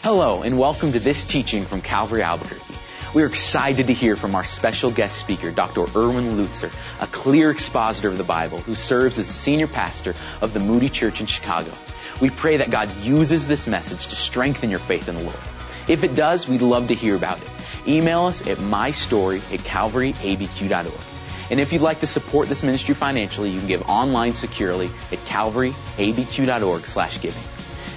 Hello, 0.00 0.42
and 0.42 0.56
welcome 0.56 0.92
to 0.92 1.00
this 1.00 1.24
teaching 1.24 1.64
from 1.64 1.82
Calvary 1.82 2.22
Albuquerque. 2.22 2.62
We 3.14 3.24
are 3.24 3.26
excited 3.26 3.88
to 3.88 3.92
hear 3.92 4.14
from 4.14 4.36
our 4.36 4.44
special 4.44 4.92
guest 4.92 5.18
speaker, 5.18 5.50
Dr. 5.50 5.80
Erwin 5.80 6.36
Lutzer, 6.36 6.72
a 7.00 7.08
clear 7.08 7.50
expositor 7.50 8.06
of 8.08 8.16
the 8.16 8.22
Bible 8.22 8.58
who 8.58 8.76
serves 8.76 9.18
as 9.18 9.28
a 9.28 9.32
senior 9.32 9.66
pastor 9.66 10.14
of 10.40 10.54
the 10.54 10.60
Moody 10.60 10.88
Church 10.88 11.20
in 11.20 11.26
Chicago. 11.26 11.72
We 12.20 12.30
pray 12.30 12.58
that 12.58 12.70
God 12.70 12.94
uses 12.98 13.48
this 13.48 13.66
message 13.66 14.06
to 14.06 14.14
strengthen 14.14 14.70
your 14.70 14.78
faith 14.78 15.08
in 15.08 15.16
the 15.16 15.22
Lord. 15.22 15.40
If 15.88 16.04
it 16.04 16.14
does, 16.14 16.46
we'd 16.46 16.62
love 16.62 16.88
to 16.88 16.94
hear 16.94 17.16
about 17.16 17.42
it. 17.42 17.48
Email 17.88 18.26
us 18.26 18.46
at 18.46 18.58
mystory 18.58 19.38
at 19.52 19.60
calvaryabq.org. 19.60 21.50
And 21.50 21.58
if 21.58 21.72
you'd 21.72 21.82
like 21.82 22.00
to 22.00 22.06
support 22.06 22.48
this 22.48 22.62
ministry 22.62 22.94
financially, 22.94 23.50
you 23.50 23.58
can 23.58 23.68
give 23.68 23.82
online 23.88 24.34
securely 24.34 24.86
at 25.10 25.18
calvaryabq.org 25.26 26.82
slash 26.82 27.20
giving. 27.20 27.42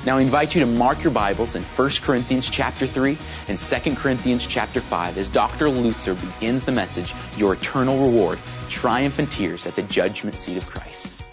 Now 0.04 0.18
I 0.18 0.22
invite 0.22 0.56
you 0.56 0.62
to 0.62 0.66
mark 0.66 1.04
your 1.04 1.14
Bibles 1.14 1.54
in 1.54 1.62
1 1.62 1.90
Corinthians 2.02 2.50
chapter 2.50 2.88
3 2.88 3.20
and 3.48 3.60
2 3.60 3.96
Corinthians 3.96 4.48
chapter 4.48 4.82
5 4.82 5.20
as 5.20 5.30
Dr. 5.30 5.66
Lutzer 5.68 6.20
begins 6.20 6.66
the 6.66 6.72
message, 6.72 7.14
Your 7.38 7.54
Eternal 7.54 8.08
Reward, 8.08 8.40
Triumph 8.68 9.20
and 9.20 9.32
Tears 9.32 9.68
at 9.68 9.76
the 9.76 9.84
Judgment 9.84 10.36
Seat 10.38 10.58
of 10.58 10.66
Christ. 10.66 11.24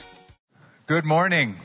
Good 0.86 1.06
morning. 1.06 1.56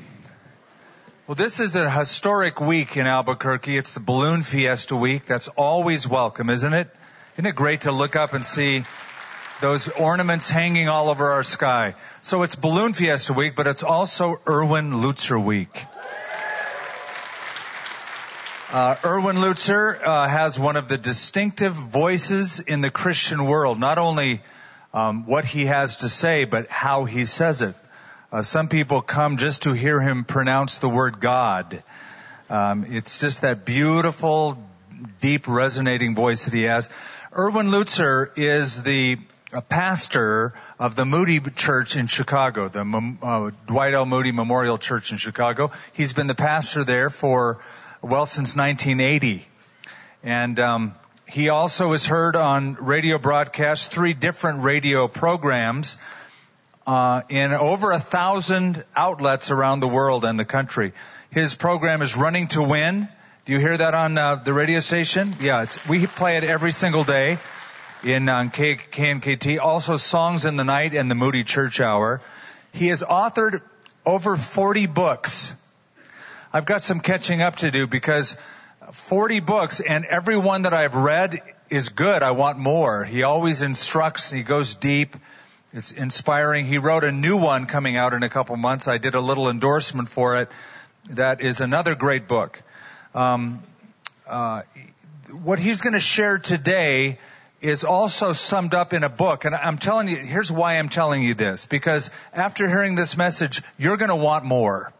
Well, 1.28 1.36
this 1.36 1.60
is 1.60 1.76
a 1.76 1.90
historic 1.90 2.62
week 2.62 2.96
in 2.96 3.06
Albuquerque. 3.06 3.78
It's 3.78 3.96
the 3.96 4.00
Balloon 4.00 4.42
Fiesta 4.42 4.96
week. 4.96 5.26
That's 5.26 5.50
always 5.50 6.08
welcome, 6.08 6.50
isn't 6.50 6.74
it? 6.74 6.90
Isn't 7.34 7.48
it 7.48 7.56
great 7.56 7.82
to 7.82 7.92
look 7.92 8.16
up 8.16 8.34
and 8.34 8.46
see 8.46 8.86
those 9.60 9.90
ornaments 9.90 10.50
hanging 10.50 10.88
all 10.88 11.10
over 11.10 11.34
our 11.34 11.44
sky? 11.44 11.96
So 12.22 12.44
it's 12.44 12.56
Balloon 12.56 12.94
Fiesta 12.94 13.34
week, 13.34 13.58
but 13.58 13.68
it's 13.68 13.84
also 13.84 14.38
Erwin 14.48 14.94
Lutzer 14.94 15.44
week. 15.44 15.84
Uh, 18.74 18.96
Erwin 19.06 19.36
Lutzer 19.36 20.02
uh, 20.04 20.28
has 20.28 20.60
one 20.60 20.78
of 20.78 20.88
the 20.88 20.98
distinctive 20.98 21.74
voices 21.74 22.60
in 22.60 22.82
the 22.82 22.90
Christian 22.90 23.46
world. 23.46 23.80
Not 23.80 24.00
only 24.00 24.42
um, 24.96 25.28
what 25.28 25.46
he 25.46 25.68
has 25.68 25.98
to 25.98 26.10
say, 26.10 26.46
but 26.46 26.72
how 26.72 27.06
he 27.06 27.26
says 27.26 27.62
it. 27.62 27.76
Uh, 28.32 28.42
some 28.42 28.70
people 28.70 29.04
come 29.04 29.38
just 29.38 29.62
to 29.64 29.74
hear 29.74 30.02
him 30.02 30.24
pronounce 30.24 30.78
the 30.78 30.90
word 30.90 31.20
God. 31.20 31.84
Um, 32.50 32.88
it's 32.90 33.20
just 33.20 33.42
that 33.42 33.64
beautiful, 33.64 34.58
deep, 35.22 35.48
resonating 35.48 36.16
voice 36.16 36.46
that 36.46 36.54
he 36.56 36.64
has. 36.64 36.90
Erwin 37.32 37.68
Lutzer 37.68 38.36
is 38.40 38.82
the 38.82 39.20
pastor 39.70 40.56
of 40.80 40.96
the 40.96 41.06
Moody 41.06 41.40
Church 41.40 41.96
in 41.96 42.08
Chicago, 42.08 42.70
the 42.70 43.18
uh, 43.22 43.52
Dwight 43.68 43.94
L. 43.94 44.08
Moody 44.08 44.32
Memorial 44.32 44.80
Church 44.80 45.12
in 45.12 45.20
Chicago. 45.20 45.70
He's 45.94 46.14
been 46.14 46.26
the 46.26 46.34
pastor 46.34 46.84
there 46.84 47.12
for 47.12 47.60
well 48.04 48.26
since 48.26 48.56
1980. 48.56 49.48
And 50.24 50.60
um, 50.60 50.96
he 51.28 51.50
also 51.50 51.94
is 51.94 52.06
heard 52.06 52.36
on 52.36 52.76
radio 52.76 53.18
broadcasts, 53.18 53.88
three 53.88 54.14
different 54.14 54.62
radio 54.64 55.08
programs 55.08 55.98
uh, 56.86 57.22
in 57.30 57.54
over 57.54 57.92
a 57.92 58.00
thousand 58.00 58.84
outlets 58.96 59.52
around 59.52 59.80
the 59.80 59.88
world 59.88 60.26
and 60.26 60.38
the 60.38 60.46
country. 60.46 60.92
His 61.30 61.56
program 61.56 62.02
is 62.02 62.16
Running 62.18 62.48
to 62.50 62.62
Win. 62.62 63.08
Do 63.46 63.54
you 63.54 63.60
hear 63.60 63.78
that 63.78 63.94
on 63.94 64.18
uh, 64.18 64.36
the 64.36 64.54
radio 64.54 64.80
station? 64.82 65.34
Yeah, 65.40 65.66
we 65.88 66.06
play 66.06 66.38
it 66.38 66.44
every 66.44 66.74
single 66.74 67.04
day 67.04 67.38
in 68.04 68.28
on 68.28 68.48
uh, 68.48 68.50
K- 68.52 68.76
KNKT. 68.76 69.60
Also, 69.60 69.96
Songs 69.98 70.46
in 70.46 70.58
the 70.58 70.64
Night 70.66 70.94
and 70.94 71.10
the 71.10 71.16
Moody 71.16 71.44
Church 71.44 71.80
Hour. 71.80 72.22
He 72.74 72.88
has 72.88 73.02
authored 73.02 73.62
over 74.06 74.36
40 74.36 74.88
books 74.88 75.54
I've 76.56 76.66
got 76.66 76.84
some 76.84 77.00
catching 77.00 77.42
up 77.42 77.56
to 77.58 77.72
do 77.72 77.88
because 77.88 78.38
40 78.92 79.40
books 79.40 79.80
and 79.80 80.06
every 80.06 80.38
one 80.38 80.62
that 80.62 80.74
I've 80.74 80.94
read 80.94 81.42
is 81.72 81.90
good. 81.90 82.22
I 82.22 82.30
want 82.32 82.60
more. 82.60 83.04
He 83.04 83.24
always 83.24 83.64
instructs. 83.64 84.30
He 84.30 84.44
goes 84.44 84.76
deep. 84.76 85.16
It's 85.74 85.92
inspiring. 85.92 86.68
He 86.68 86.78
wrote 86.78 87.04
a 87.06 87.12
new 87.12 87.38
one 87.38 87.66
coming 87.66 87.98
out 87.98 88.14
in 88.14 88.22
a 88.22 88.30
couple 88.30 88.56
months. 88.56 88.88
I 88.88 89.00
did 89.00 89.16
a 89.16 89.20
little 89.20 89.50
endorsement 89.50 90.10
for 90.10 90.42
it. 90.42 90.50
That 91.10 91.42
is 91.42 91.60
another 91.60 91.96
great 91.96 92.28
book. 92.28 92.62
Um, 93.16 93.64
uh, 94.28 94.62
what 95.32 95.58
he's 95.58 95.82
going 95.82 95.94
to 95.94 96.00
share 96.00 96.38
today 96.38 97.18
is 97.62 97.84
also 97.84 98.32
summed 98.32 98.76
up 98.76 98.94
in 98.94 99.04
a 99.04 99.10
book. 99.10 99.46
And 99.46 99.56
I'm 99.56 99.80
telling 99.80 100.08
you, 100.08 100.18
here's 100.18 100.52
why 100.52 100.78
I'm 100.78 100.90
telling 100.90 101.24
you 101.24 101.34
this. 101.34 101.66
Because 101.66 102.12
after 102.32 102.70
hearing 102.70 102.94
this 102.94 103.18
message, 103.18 103.64
you're 103.80 103.98
going 103.98 104.10
to 104.10 104.16
want 104.16 104.46
more. 104.46 104.94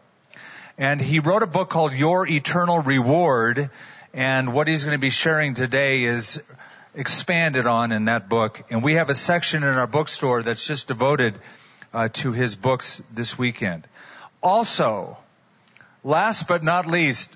And 0.76 1.00
he 1.00 1.20
wrote 1.20 1.44
a 1.44 1.46
book 1.46 1.70
called 1.70 1.94
Your 1.94 2.26
Eternal 2.26 2.80
Reward. 2.80 3.70
And 4.12 4.52
what 4.52 4.66
he's 4.66 4.84
going 4.84 4.96
to 4.96 5.00
be 5.00 5.10
sharing 5.10 5.54
today 5.54 6.02
is 6.02 6.42
expanded 6.96 7.66
on 7.66 7.92
in 7.92 8.06
that 8.06 8.28
book. 8.28 8.60
And 8.70 8.82
we 8.82 8.94
have 8.94 9.08
a 9.08 9.14
section 9.14 9.62
in 9.62 9.76
our 9.76 9.86
bookstore 9.86 10.42
that's 10.42 10.66
just 10.66 10.88
devoted 10.88 11.38
uh, 11.92 12.08
to 12.14 12.32
his 12.32 12.56
books 12.56 13.02
this 13.12 13.38
weekend. 13.38 13.86
Also, 14.42 15.16
last 16.02 16.48
but 16.48 16.64
not 16.64 16.86
least, 16.86 17.34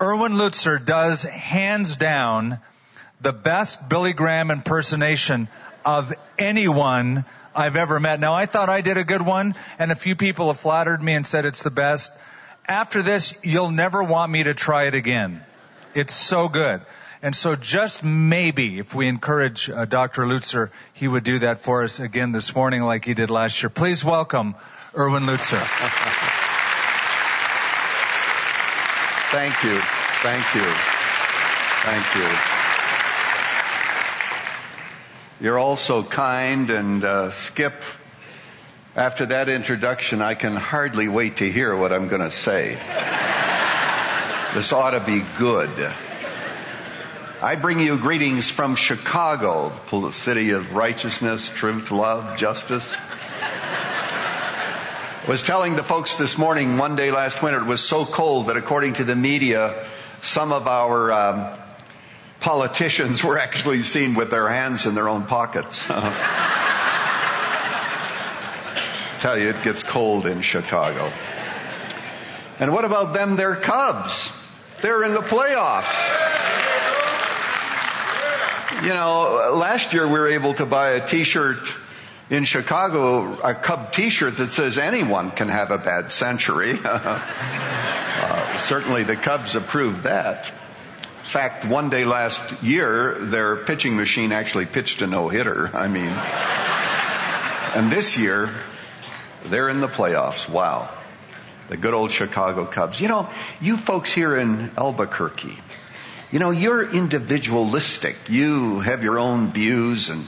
Erwin 0.00 0.32
Lutzer 0.32 0.84
does 0.84 1.22
hands 1.22 1.96
down 1.96 2.58
the 3.22 3.32
best 3.32 3.88
Billy 3.88 4.12
Graham 4.12 4.50
impersonation 4.50 5.48
of 5.82 6.12
anyone 6.38 7.24
I've 7.54 7.76
ever 7.76 7.98
met. 8.00 8.20
Now 8.20 8.34
I 8.34 8.44
thought 8.44 8.68
I 8.68 8.82
did 8.82 8.98
a 8.98 9.04
good 9.04 9.22
one 9.22 9.54
and 9.78 9.90
a 9.90 9.94
few 9.94 10.14
people 10.14 10.48
have 10.48 10.60
flattered 10.60 11.02
me 11.02 11.14
and 11.14 11.26
said 11.26 11.46
it's 11.46 11.62
the 11.62 11.70
best 11.70 12.12
after 12.66 13.02
this, 13.02 13.38
you'll 13.42 13.70
never 13.70 14.02
want 14.02 14.30
me 14.30 14.44
to 14.44 14.54
try 14.54 14.84
it 14.86 14.94
again. 14.94 15.44
It's 15.94 16.14
so 16.14 16.48
good. 16.48 16.80
And 17.22 17.34
so 17.34 17.56
just 17.56 18.04
maybe 18.04 18.78
if 18.78 18.94
we 18.94 19.08
encourage 19.08 19.70
uh, 19.70 19.86
Dr. 19.86 20.24
Lutzer, 20.24 20.70
he 20.92 21.08
would 21.08 21.24
do 21.24 21.38
that 21.38 21.62
for 21.62 21.82
us 21.82 22.00
again 22.00 22.32
this 22.32 22.54
morning 22.54 22.82
like 22.82 23.04
he 23.04 23.14
did 23.14 23.30
last 23.30 23.62
year. 23.62 23.70
Please 23.70 24.04
welcome 24.04 24.54
Erwin 24.94 25.24
Lutzer. 25.24 25.62
Thank 29.30 29.64
you. 29.64 29.78
Thank 30.22 30.54
you. 30.54 30.70
Thank 31.82 32.14
you. 32.14 32.28
You're 35.40 35.58
all 35.58 35.76
so 35.76 36.02
kind 36.02 36.70
and 36.70 37.02
uh, 37.02 37.30
Skip 37.30 37.74
after 38.96 39.26
that 39.26 39.48
introduction, 39.48 40.22
I 40.22 40.34
can 40.34 40.54
hardly 40.54 41.08
wait 41.08 41.38
to 41.38 41.50
hear 41.50 41.74
what 41.76 41.92
I'm 41.92 42.06
going 42.06 42.20
to 42.22 42.30
say. 42.30 42.78
this 44.54 44.72
ought 44.72 44.92
to 44.92 45.00
be 45.00 45.20
good. 45.36 45.92
I 47.42 47.56
bring 47.56 47.80
you 47.80 47.98
greetings 47.98 48.50
from 48.50 48.76
Chicago, 48.76 49.72
the 49.90 50.12
city 50.12 50.50
of 50.50 50.74
righteousness, 50.74 51.50
truth, 51.50 51.90
love, 51.90 52.38
justice. 52.38 52.94
I 55.22 55.26
was 55.26 55.42
telling 55.42 55.74
the 55.74 55.82
folks 55.82 56.14
this 56.16 56.38
morning, 56.38 56.78
one 56.78 56.94
day 56.94 57.10
last 57.10 57.42
winter, 57.42 57.58
it 57.58 57.66
was 57.66 57.80
so 57.80 58.04
cold 58.04 58.46
that 58.46 58.56
according 58.56 58.94
to 58.94 59.04
the 59.04 59.16
media, 59.16 59.84
some 60.22 60.52
of 60.52 60.68
our 60.68 61.10
um, 61.12 61.58
politicians 62.38 63.24
were 63.24 63.38
actually 63.38 63.82
seen 63.82 64.14
with 64.14 64.30
their 64.30 64.48
hands 64.48 64.86
in 64.86 64.94
their 64.94 65.08
own 65.08 65.24
pockets. 65.26 65.84
tell 69.24 69.38
you, 69.38 69.48
it 69.48 69.62
gets 69.62 69.82
cold 69.82 70.26
in 70.26 70.42
Chicago. 70.42 71.10
And 72.60 72.74
what 72.74 72.84
about 72.84 73.14
them? 73.14 73.36
They're 73.36 73.56
Cubs. 73.56 74.30
They're 74.82 75.02
in 75.02 75.14
the 75.14 75.22
playoffs. 75.22 75.94
You 78.82 78.90
know, 78.90 79.54
last 79.56 79.94
year 79.94 80.06
we 80.06 80.12
were 80.12 80.28
able 80.28 80.52
to 80.52 80.66
buy 80.66 80.90
a 80.90 81.08
t-shirt 81.08 81.56
in 82.28 82.44
Chicago, 82.44 83.40
a 83.40 83.54
Cub 83.54 83.94
t-shirt 83.94 84.36
that 84.36 84.50
says 84.50 84.76
anyone 84.76 85.30
can 85.30 85.48
have 85.48 85.70
a 85.70 85.78
bad 85.78 86.10
century. 86.10 86.78
uh, 86.84 88.56
certainly 88.58 89.04
the 89.04 89.16
Cubs 89.16 89.54
approved 89.54 90.02
that. 90.02 90.48
In 90.48 91.30
fact, 91.30 91.64
one 91.64 91.88
day 91.88 92.04
last 92.04 92.62
year, 92.62 93.16
their 93.20 93.56
pitching 93.64 93.96
machine 93.96 94.32
actually 94.32 94.66
pitched 94.66 95.00
a 95.00 95.06
no-hitter. 95.06 95.74
I 95.74 95.88
mean, 95.88 96.12
and 97.74 97.90
this 97.90 98.18
year, 98.18 98.50
they're 99.44 99.68
in 99.68 99.80
the 99.80 99.88
playoffs. 99.88 100.48
Wow. 100.48 100.90
The 101.68 101.76
good 101.76 101.94
old 101.94 102.10
Chicago 102.10 102.66
Cubs. 102.66 103.00
You 103.00 103.08
know, 103.08 103.30
you 103.60 103.76
folks 103.76 104.12
here 104.12 104.36
in 104.36 104.70
Albuquerque, 104.76 105.58
you 106.30 106.38
know, 106.38 106.50
you're 106.50 106.90
individualistic. 106.90 108.16
You 108.28 108.80
have 108.80 109.02
your 109.02 109.18
own 109.18 109.52
views 109.52 110.10
and 110.10 110.26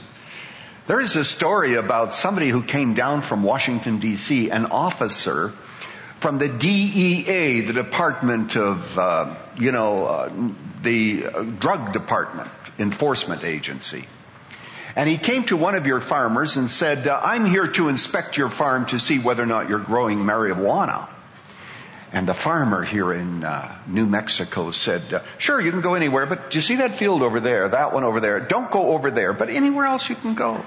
there 0.87 1.01
is 1.01 1.17
a 1.17 1.25
story 1.25 1.75
about 1.75 2.13
somebody 2.13 2.47
who 2.47 2.63
came 2.63 2.93
down 2.93 3.21
from 3.21 3.43
Washington 3.43 3.99
DC, 3.99 4.49
an 4.49 4.67
officer 4.67 5.51
from 6.21 6.37
the 6.37 6.47
DEA, 6.47 7.59
the 7.59 7.73
Department 7.73 8.55
of, 8.55 8.97
uh, 8.97 9.35
you 9.59 9.73
know, 9.73 10.05
uh, 10.05 10.31
the 10.81 11.23
Drug 11.59 11.91
Department 11.91 12.49
Enforcement 12.79 13.43
Agency. 13.43 14.05
And 14.97 15.07
he 15.07 15.19
came 15.19 15.43
to 15.43 15.55
one 15.55 15.75
of 15.75 15.85
your 15.85 16.01
farmers 16.01 16.57
and 16.57 16.67
said, 16.67 17.07
uh, 17.07 17.21
I'm 17.23 17.45
here 17.45 17.67
to 17.67 17.87
inspect 17.87 18.35
your 18.35 18.49
farm 18.49 18.87
to 18.87 18.97
see 18.97 19.19
whether 19.19 19.43
or 19.43 19.45
not 19.45 19.69
you're 19.69 19.77
growing 19.77 20.17
marijuana. 20.17 21.07
And 22.11 22.27
the 22.27 22.33
farmer 22.33 22.83
here 22.83 23.13
in 23.13 23.43
uh, 23.43 23.77
New 23.85 24.07
Mexico 24.07 24.71
said, 24.71 25.13
uh, 25.13 25.19
"Sure, 25.37 25.61
you 25.61 25.69
can 25.69 25.81
go 25.81 25.93
anywhere, 25.93 26.25
but 26.25 26.49
do 26.49 26.57
you 26.57 26.61
see 26.63 26.77
that 26.77 26.97
field 26.97 27.21
over 27.21 27.39
there? 27.39 27.67
That 27.67 27.93
one 27.93 28.05
over 28.05 28.21
there? 28.21 28.39
Don't 28.39 28.71
go 28.71 28.93
over 28.93 29.11
there, 29.11 29.33
but 29.33 29.49
anywhere 29.49 29.85
else 29.85 30.09
you 30.09 30.15
can 30.15 30.33
go." 30.33 30.63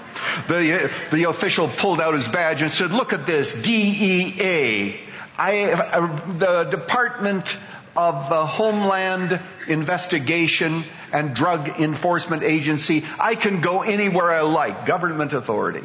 The 0.49 0.85
uh, 0.85 0.88
the 1.11 1.25
official 1.25 1.67
pulled 1.69 1.99
out 1.99 2.12
his 2.12 2.29
badge 2.29 2.61
and 2.61 2.71
said, 2.71 2.93
"Look 2.93 3.15
at 3.15 3.25
this, 3.25 3.55
DEA. 3.55 5.00
I, 5.38 5.73
uh, 5.73 6.37
the 6.37 6.65
Department 6.65 7.56
of 7.97 8.31
uh, 8.31 8.44
Homeland 8.44 9.41
Investigation 9.67 10.85
and 11.12 11.35
Drug 11.35 11.81
Enforcement 11.81 12.43
Agency. 12.43 13.05
I 13.19 13.35
can 13.35 13.61
go 13.61 13.83
anywhere 13.83 14.31
I 14.31 14.41
like. 14.43 14.87
Government 14.87 15.33
authority." 15.33 15.85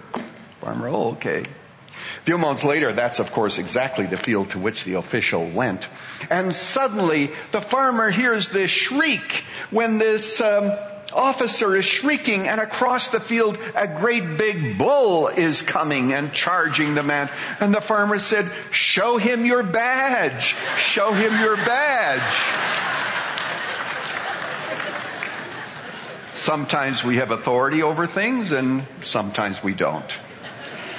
Farmer, 0.61 0.87
oh, 0.87 1.11
okay. 1.11 1.41
A 1.41 2.25
few 2.25 2.37
months 2.37 2.63
later, 2.63 2.91
that's 2.91 3.19
of 3.19 3.31
course 3.31 3.57
exactly 3.57 4.05
the 4.05 4.17
field 4.17 4.49
to 4.51 4.59
which 4.59 4.83
the 4.83 4.95
official 4.95 5.47
went. 5.47 5.87
And 6.29 6.55
suddenly, 6.55 7.31
the 7.51 7.61
farmer 7.61 8.09
hears 8.09 8.49
this 8.49 8.71
shriek 8.71 9.43
when 9.69 9.99
this 9.99 10.41
um, 10.41 10.71
officer 11.13 11.75
is 11.75 11.85
shrieking 11.85 12.47
and 12.47 12.59
across 12.59 13.09
the 13.09 13.19
field 13.19 13.57
a 13.75 13.87
great 13.87 14.37
big 14.37 14.77
bull 14.77 15.27
is 15.27 15.61
coming 15.61 16.13
and 16.13 16.33
charging 16.33 16.95
the 16.95 17.03
man. 17.03 17.29
And 17.59 17.73
the 17.73 17.81
farmer 17.81 18.19
said, 18.19 18.49
show 18.71 19.17
him 19.17 19.45
your 19.45 19.63
badge. 19.63 20.55
Show 20.77 21.13
him 21.13 21.39
your 21.39 21.55
badge. 21.55 22.84
Sometimes 26.35 27.03
we 27.03 27.17
have 27.17 27.31
authority 27.31 27.81
over 27.81 28.07
things 28.07 28.51
and 28.51 28.83
sometimes 29.03 29.63
we 29.63 29.73
don't. 29.73 30.11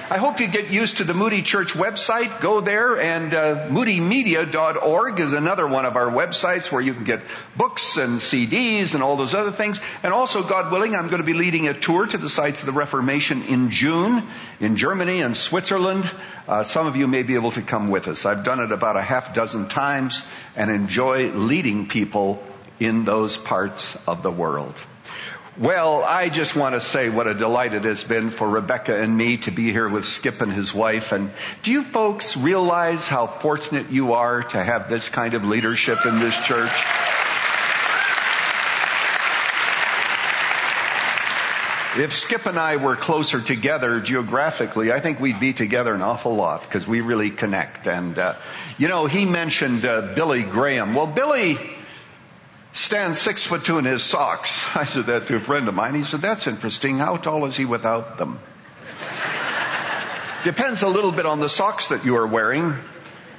I 0.09 0.19
hope 0.19 0.39
you 0.39 0.47
get 0.47 0.71
used 0.71 0.99
to 0.99 1.05
the 1.05 1.15
Moody 1.15 1.43
Church 1.43 1.73
website. 1.73 2.41
Go 2.41 2.61
there 2.61 2.99
and 3.01 3.35
uh, 3.35 3.67
moodymedia.org 3.67 5.19
is 5.19 5.33
another 5.33 5.67
one 5.67 5.85
of 5.85 5.97
our 5.97 6.11
websites 6.11 6.71
where 6.71 6.81
you 6.81 6.95
can 6.95 7.03
get 7.03 7.23
books 7.57 7.97
and 7.97 8.21
CDs 8.21 8.95
and 8.95 9.03
all 9.03 9.17
those 9.17 9.35
other 9.35 9.51
things. 9.51 9.81
And 10.05 10.13
also, 10.13 10.45
God 10.45 10.71
willing, 10.71 10.95
I'm 10.95 11.09
going 11.09 11.21
to 11.21 11.27
be 11.27 11.35
leading 11.35 11.67
a 11.67 11.75
tour 11.75 12.07
to 12.07 12.19
the 12.19 12.31
sites 12.31 12.61
of 12.61 12.67
the 12.67 12.73
Reformation 12.73 13.43
in 13.43 13.71
June 13.71 14.23
in 14.61 14.77
Germany 14.77 15.23
and 15.23 15.37
Switzerland. 15.37 16.09
Uh, 16.47 16.63
some 16.63 16.87
of 16.87 16.95
you 16.95 17.09
may 17.09 17.25
be 17.25 17.35
able 17.35 17.51
to 17.51 17.63
come 17.63 17.89
with 17.89 18.07
us. 18.07 18.25
I've 18.25 18.45
done 18.45 18.61
it 18.61 18.71
about 18.71 18.97
a 18.97 19.03
half 19.03 19.35
dozen 19.35 19.69
times 19.69 20.23
and 20.55 20.71
enjoy 20.71 21.33
leading 21.33 21.89
people 21.89 22.43
in 22.81 23.05
those 23.05 23.37
parts 23.37 23.97
of 24.07 24.23
the 24.23 24.31
world. 24.31 24.75
Well, 25.59 26.05
I 26.05 26.29
just 26.29 26.55
want 26.55 26.75
to 26.75 26.83
say 26.83 27.09
what 27.09 27.27
a 27.27 27.33
delight 27.33 27.73
it 27.73 27.85
has 27.85 28.05
been 28.05 28.29
for 28.29 28.47
Rebecca 28.47 28.95
and 28.95 29.17
me 29.17 29.39
to 29.39 29.51
be 29.51 29.73
here 29.73 29.89
with 29.89 30.05
Skip 30.05 30.43
and 30.43 30.53
his 30.53 30.75
wife. 30.75 31.13
And 31.13 31.31
do 31.63 31.73
you 31.73 31.83
folks 31.83 32.37
realize 32.37 33.09
how 33.09 33.27
fortunate 33.27 33.91
you 33.91 34.13
are 34.13 34.43
to 34.43 34.63
have 34.63 34.91
this 34.91 35.09
kind 35.09 35.33
of 35.33 35.47
leadership 35.47 36.05
in 36.05 36.21
this 36.21 36.37
church? 36.37 36.73
If 41.99 42.13
Skip 42.13 42.45
and 42.45 42.59
I 42.59 42.77
were 42.77 42.95
closer 42.95 43.41
together 43.41 44.01
geographically, 44.01 44.93
I 44.93 45.01
think 45.01 45.19
we'd 45.19 45.41
be 45.41 45.55
together 45.55 45.95
an 45.95 46.03
awful 46.03 46.37
lot 46.37 46.61
because 46.61 46.87
we 46.87 47.01
really 47.01 47.31
connect. 47.31 47.89
And, 47.89 48.19
uh, 48.19 48.35
you 48.77 48.89
know, 48.89 49.07
he 49.07 49.25
mentioned 49.25 49.87
uh, 49.87 50.13
Billy 50.15 50.43
Graham. 50.43 50.93
Well, 50.93 51.07
Billy 51.07 51.59
stands 52.77 53.21
six 53.21 53.45
foot 53.45 53.65
two 53.65 53.79
in 53.79 53.85
his 53.85 54.03
socks. 54.03 54.65
I 54.77 54.85
said 54.85 55.07
that 55.07 55.27
to 55.29 55.37
a 55.37 55.41
friend 55.41 55.69
of 55.69 55.75
mine. 55.75 55.95
He 55.95 56.05
said, 56.05 56.21
that's 56.21 56.47
interesting. 56.47 56.99
How 56.99 57.17
tall 57.17 57.47
is 57.47 57.57
he 57.57 57.65
without 57.65 58.19
them? 58.19 58.39
Depends 60.45 60.83
a 60.83 60.89
little 60.89 61.13
bit 61.13 61.27
on 61.27 61.41
the 61.41 61.49
socks 61.49 61.89
that 61.89 62.05
you 62.05 62.17
are 62.17 62.27
wearing. 62.27 62.75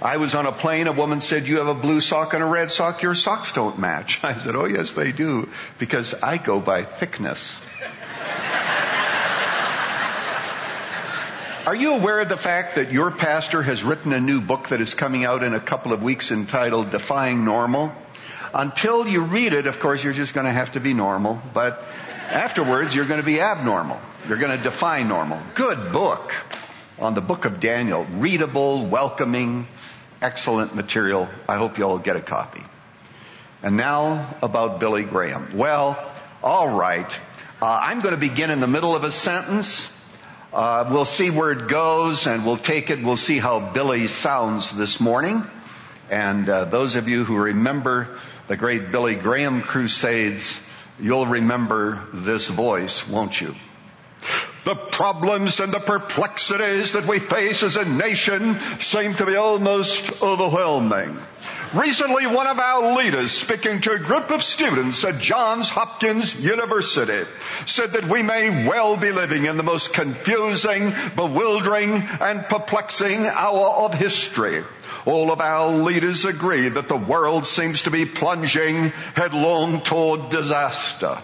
I 0.02 0.18
was 0.18 0.36
on 0.36 0.46
a 0.46 0.52
plane, 0.52 0.86
a 0.86 0.92
woman 0.92 1.20
said, 1.20 1.48
you 1.48 1.58
have 1.58 1.68
a 1.68 1.74
blue 1.74 2.02
sock 2.02 2.36
and 2.36 2.44
a 2.44 2.46
red 2.46 2.72
sock, 2.72 3.02
your 3.02 3.16
socks 3.16 3.52
don't 3.52 3.80
match. 3.80 4.20
I 4.24 4.38
said, 4.38 4.56
oh 4.56 4.66
yes 4.66 4.94
they 4.94 5.12
do, 5.12 5.50
because 5.80 6.14
I 6.14 6.38
go 6.38 6.60
by 6.60 6.84
thickness. 6.84 7.58
Are 11.68 11.76
you 11.76 11.96
aware 11.96 12.22
of 12.22 12.30
the 12.30 12.38
fact 12.38 12.76
that 12.76 12.94
your 12.94 13.12
pastor 13.12 13.62
has 13.62 13.84
written 13.84 14.14
a 14.14 14.22
new 14.22 14.40
book 14.40 14.70
that 14.70 14.80
is 14.80 14.94
coming 14.94 15.26
out 15.26 15.44
in 15.44 15.54
a 15.54 15.60
couple 15.60 15.92
of 15.92 16.02
weeks 16.02 16.32
entitled 16.32 16.92
Defying 16.92 17.44
Normal? 17.44 17.92
Until 18.54 19.06
you 19.06 19.26
read 19.26 19.52
it, 19.52 19.68
of 19.68 19.82
course, 19.82 20.02
you're 20.02 20.14
just 20.14 20.34
going 20.34 20.46
to 20.46 20.52
have 20.54 20.72
to 20.72 20.80
be 20.80 20.94
normal, 20.94 21.42
but 21.54 21.84
afterwards, 22.30 22.96
you're 22.96 23.04
going 23.04 23.20
to 23.20 23.26
be 23.26 23.42
abnormal. 23.42 24.00
You're 24.30 24.38
going 24.38 24.58
to 24.58 24.64
defy 24.64 25.04
normal. 25.04 25.42
Good 25.56 25.92
book 25.92 26.32
on 27.00 27.16
the 27.16 27.22
book 27.22 27.44
of 27.44 27.60
Daniel. 27.60 28.06
Readable, 28.06 28.86
welcoming, 28.86 29.68
excellent 30.22 30.74
material. 30.74 31.28
I 31.50 31.58
hope 31.58 31.78
you 31.78 31.84
all 31.84 32.00
get 32.00 32.16
a 32.16 32.22
copy. 32.22 32.64
And 33.62 33.76
now 33.76 34.38
about 34.42 34.80
Billy 34.80 35.04
Graham. 35.04 35.50
Well, 35.54 36.00
all 36.42 36.70
right. 36.70 37.12
Uh, 37.62 37.66
I'm 37.66 38.00
going 38.00 38.16
to 38.16 38.22
begin 38.22 38.52
in 38.52 38.62
the 38.62 38.68
middle 38.68 38.96
of 38.96 39.04
a 39.04 39.12
sentence. 39.12 39.92
Uh, 40.54 40.88
we'll 40.90 41.06
see 41.06 41.30
where 41.30 41.52
it 41.52 41.68
goes 41.68 42.26
and 42.26 42.46
we'll 42.46 42.58
take 42.58 42.90
it. 42.90 43.04
We'll 43.04 43.18
see 43.18 43.38
how 43.38 43.60
Billy 43.60 44.08
sounds 44.08 44.72
this 44.72 45.00
morning. 45.00 45.44
And 46.10 46.50
uh, 46.50 46.66
those 46.66 46.96
of 46.96 47.10
you 47.10 47.26
who 47.26 47.38
remember 47.38 48.18
the 48.48 48.56
great 48.56 48.92
Billy 48.92 49.16
Graham 49.16 49.62
crusades, 49.62 50.58
you'll 51.00 51.28
remember 51.28 52.02
this 52.14 52.48
voice, 52.48 53.08
won't 53.08 53.40
you? 53.40 53.56
The 54.64 54.76
problems 54.76 55.60
and 55.60 55.72
the 55.72 55.80
perplexities 55.80 56.94
that 56.94 57.06
we 57.06 57.20
face 57.20 57.64
as 57.64 57.76
a 57.76 57.86
nation 57.86 58.58
seem 58.80 59.14
to 59.16 59.26
be 59.26 59.36
almost 59.36 60.22
overwhelming. 60.22 61.18
Recently, 61.74 62.26
one 62.26 62.48
of 62.48 62.60
our 62.60 62.96
leaders 62.96 63.32
speaking 63.32 63.82
to 63.82 63.92
a 63.92 64.00
group 64.00 64.32
of 64.32 64.42
students 64.42 65.04
at 65.04 65.20
Johns 65.20 65.70
Hopkins 65.70 66.40
University 66.40 67.26
said 67.66 67.92
that 67.92 68.06
we 68.06 68.22
may 68.24 68.66
well 68.66 68.96
be 68.96 69.12
living 69.12 69.46
in 69.46 69.58
the 69.58 69.64
most 69.64 69.94
confusing, 69.94 70.94
bewildering, 71.18 71.92
and 72.22 72.46
perplexing 72.46 73.26
hour 73.26 73.84
of 73.84 73.94
history. 73.94 74.64
All 75.06 75.30
of 75.30 75.42
our 75.42 75.70
leaders 75.84 76.24
agree 76.24 76.70
that 76.70 76.88
the 76.88 76.96
world 76.96 77.46
seems 77.46 77.84
to 77.84 77.92
be 77.92 78.06
plunging 78.06 78.94
headlong 79.16 79.82
toward 79.82 80.30
disaster. 80.30 81.22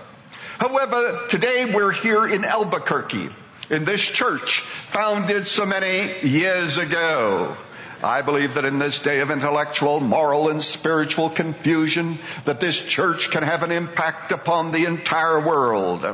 However, 0.58 1.26
today 1.30 1.72
we're 1.74 1.94
here 1.94 2.28
in 2.28 2.44
Albuquerque, 2.44 3.30
in 3.70 3.86
this 3.86 4.06
church 4.06 4.60
founded 4.92 5.48
so 5.48 5.66
many 5.66 6.28
years 6.28 6.78
ago. 6.78 7.56
I 8.04 8.22
believe 8.22 8.56
that 8.56 8.66
in 8.66 8.80
this 8.80 9.00
day 9.00 9.22
of 9.22 9.32
intellectual, 9.32 10.02
moral, 10.02 10.50
and 10.50 10.62
spiritual 10.62 11.30
confusion, 11.30 12.20
that 12.44 12.60
this 12.60 12.80
church 12.80 13.32
can 13.32 13.44
have 13.44 13.64
an 13.64 13.72
impact 13.72 14.34
upon 14.34 14.72
the 14.72 14.86
entire 14.86 15.40
world. 15.40 16.06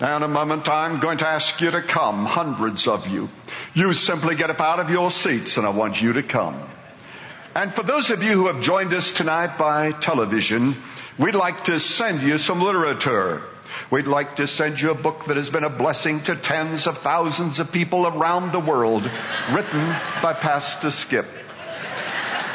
Now 0.00 0.16
in 0.16 0.22
a 0.22 0.28
moment 0.28 0.68
I'm 0.68 1.00
going 1.00 1.18
to 1.18 1.26
ask 1.26 1.60
you 1.60 1.70
to 1.70 1.82
come, 1.82 2.24
hundreds 2.24 2.86
of 2.86 3.08
you. 3.08 3.28
You 3.74 3.92
simply 3.94 4.36
get 4.36 4.50
up 4.50 4.60
out 4.60 4.80
of 4.80 4.90
your 4.90 5.10
seats 5.10 5.56
and 5.56 5.66
I 5.66 5.70
want 5.70 6.00
you 6.00 6.12
to 6.12 6.22
come. 6.22 6.62
And 7.54 7.74
for 7.74 7.82
those 7.82 8.10
of 8.10 8.22
you 8.22 8.32
who 8.32 8.46
have 8.46 8.62
joined 8.62 8.92
us 8.92 9.12
tonight 9.12 9.58
by 9.58 9.90
television, 9.92 10.76
we'd 11.18 11.34
like 11.34 11.64
to 11.64 11.80
send 11.80 12.22
you 12.22 12.38
some 12.38 12.62
literature. 12.62 13.42
We'd 13.90 14.06
like 14.06 14.36
to 14.36 14.46
send 14.46 14.80
you 14.80 14.90
a 14.90 14.94
book 14.94 15.26
that 15.26 15.36
has 15.36 15.50
been 15.50 15.64
a 15.64 15.70
blessing 15.70 16.20
to 16.22 16.36
tens 16.36 16.86
of 16.86 16.98
thousands 16.98 17.58
of 17.58 17.72
people 17.72 18.06
around 18.06 18.52
the 18.52 18.60
world, 18.60 19.10
written 19.50 19.86
by 20.22 20.34
Pastor 20.34 20.90
Skip. 20.90 21.26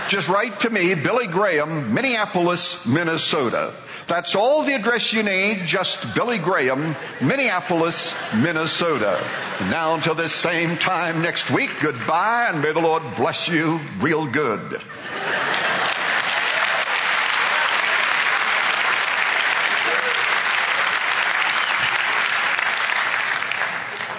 Just 0.09 0.29
write 0.29 0.59
to 0.61 0.69
me, 0.69 0.93
Billy 0.95 1.27
Graham, 1.27 1.93
Minneapolis, 1.93 2.85
Minnesota. 2.85 3.73
That's 4.07 4.35
all 4.35 4.63
the 4.63 4.73
address 4.73 5.13
you 5.13 5.23
need, 5.23 5.65
just 5.65 6.13
Billy 6.13 6.37
Graham, 6.37 6.95
Minneapolis, 7.21 8.13
Minnesota. 8.35 9.23
Now 9.61 9.95
until 9.95 10.15
this 10.15 10.33
same 10.33 10.77
time 10.77 11.21
next 11.21 11.49
week, 11.49 11.71
goodbye 11.81 12.47
and 12.49 12.61
may 12.61 12.73
the 12.73 12.81
Lord 12.81 13.03
bless 13.15 13.47
you 13.47 13.79
real 13.99 14.27
good. 14.27 14.81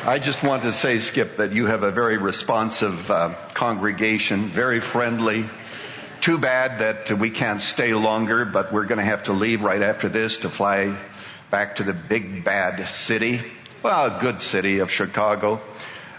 I 0.07 0.19
just 0.19 0.43
want 0.43 0.65
to 0.65 0.73
say, 0.73 0.99
Skip, 0.99 1.39
that 1.39 1.53
you 1.53 1.65
have 1.65 1.83
a 1.83 1.91
very 1.91 2.19
responsive 2.19 3.11
uh, 3.11 3.35
congregation, 3.55 4.49
very 4.49 4.81
friendly, 4.81 5.49
too 6.21 6.37
bad 6.37 6.81
that 6.81 7.19
we 7.19 7.31
can't 7.31 7.63
stay 7.63 7.95
longer, 7.95 8.45
but 8.45 8.71
we're 8.71 8.85
going 8.85 8.99
to 8.99 9.05
have 9.05 9.23
to 9.25 9.33
leave 9.33 9.63
right 9.63 9.81
after 9.81 10.11
this 10.11 10.39
to 10.39 10.51
fly 10.51 10.95
back 11.51 11.77
to 11.77 11.85
the 11.85 11.95
big 11.95 12.45
bad 12.45 12.87
city. 12.89 13.41
Well, 13.83 14.21
good 14.21 14.43
city 14.43 14.81
of 14.81 14.91
Chicago. 14.91 15.63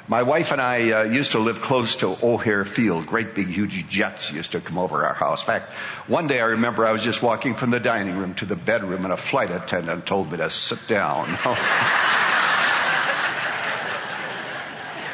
My 0.08 0.24
wife 0.24 0.52
and 0.52 0.62
I 0.62 0.90
uh, 0.90 1.04
used 1.04 1.34
to 1.34 1.40
live 1.40 1.62
close 1.62 1.98
to 1.98 2.18
O'Hare 2.24 2.66
Field. 2.66 3.06
Great 3.06 3.36
big 3.36 3.50
huge 3.50 3.88
jets 3.88 4.32
used 4.32 4.54
to 4.54 4.62
come 4.62 4.80
over 4.80 5.06
our 5.06 5.14
house. 5.14 5.44
In 5.44 5.46
fact, 5.46 5.70
one 6.08 6.26
day 6.26 6.40
I 6.40 6.46
remember 6.46 6.88
I 6.88 6.92
was 6.92 7.04
just 7.04 7.22
walking 7.22 7.54
from 7.54 7.70
the 7.70 7.80
dining 7.80 8.18
room 8.18 8.34
to 8.36 8.46
the 8.48 8.56
bedroom 8.56 9.04
and 9.04 9.14
a 9.14 9.18
flight 9.18 9.52
attendant 9.52 10.08
told 10.08 10.32
me 10.32 10.38
to 10.38 10.50
sit 10.50 10.88
down. 10.88 11.38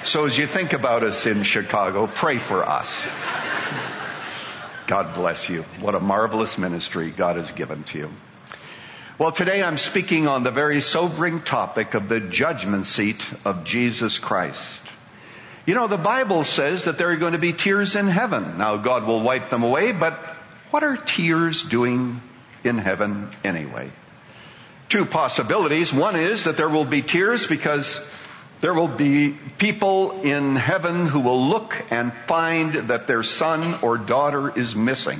so 0.03 0.25
as 0.25 0.38
you 0.38 0.48
think 0.48 0.74
about 0.74 1.03
us 1.03 1.25
in 1.25 1.43
Chicago, 1.43 2.08
pray 2.08 2.38
for 2.38 2.67
us. 2.67 3.01
God 4.88 5.13
bless 5.13 5.48
you. 5.50 5.62
What 5.79 5.96
a 5.96 6.00
marvelous 6.00 6.58
ministry 6.58 7.12
God 7.12 7.36
has 7.36 7.51
given 7.51 7.84
to 7.86 7.98
you. 7.98 8.10
Well, 9.17 9.31
today 9.31 9.62
I'm 9.62 9.77
speaking 9.77 10.27
on 10.27 10.43
the 10.43 10.51
very 10.51 10.81
sobering 10.81 11.43
topic 11.43 11.93
of 11.93 12.10
the 12.10 12.20
judgment 12.20 12.88
seat 12.88 13.24
of 13.46 13.63
Jesus 13.63 14.17
Christ. 14.17 14.81
You 15.67 15.75
know, 15.75 15.88
the 15.88 15.98
Bible 15.98 16.43
says 16.43 16.86
that 16.86 16.98
there 16.98 17.12
are 17.12 17.17
going 17.17 17.34
to 17.34 17.39
be 17.39 17.53
tears 17.53 17.96
in 17.96 18.08
heaven. 18.08 18.58
Now, 18.58 18.77
God 18.77 19.05
will 19.05 19.22
wipe 19.22 19.50
them 19.50 19.62
away, 19.62 19.91
but 19.91 20.17
what 20.72 20.84
are 20.84 20.98
tears 20.98 21.62
doing 21.62 22.20
in 22.63 22.79
heaven 22.79 23.29
anyway? 23.43 23.91
Two 24.89 25.05
possibilities. 25.05 25.93
One 25.93 26.15
is 26.15 26.46
that 26.46 26.58
there 26.58 26.70
will 26.70 26.86
be 26.86 27.03
tears 27.03 27.46
because 27.46 28.01
there 28.62 28.74
will 28.75 28.88
be 28.88 29.36
people 29.58 30.22
in 30.22 30.56
heaven 30.56 31.08
who 31.08 31.20
will 31.20 31.48
look 31.48 31.75
and 31.89 32.13
find 32.27 32.74
that 32.89 33.08
their 33.08 33.24
son 33.24 33.80
or 33.82 33.98
daughter 33.98 34.58
is 34.58 34.75
missing. 34.75 35.20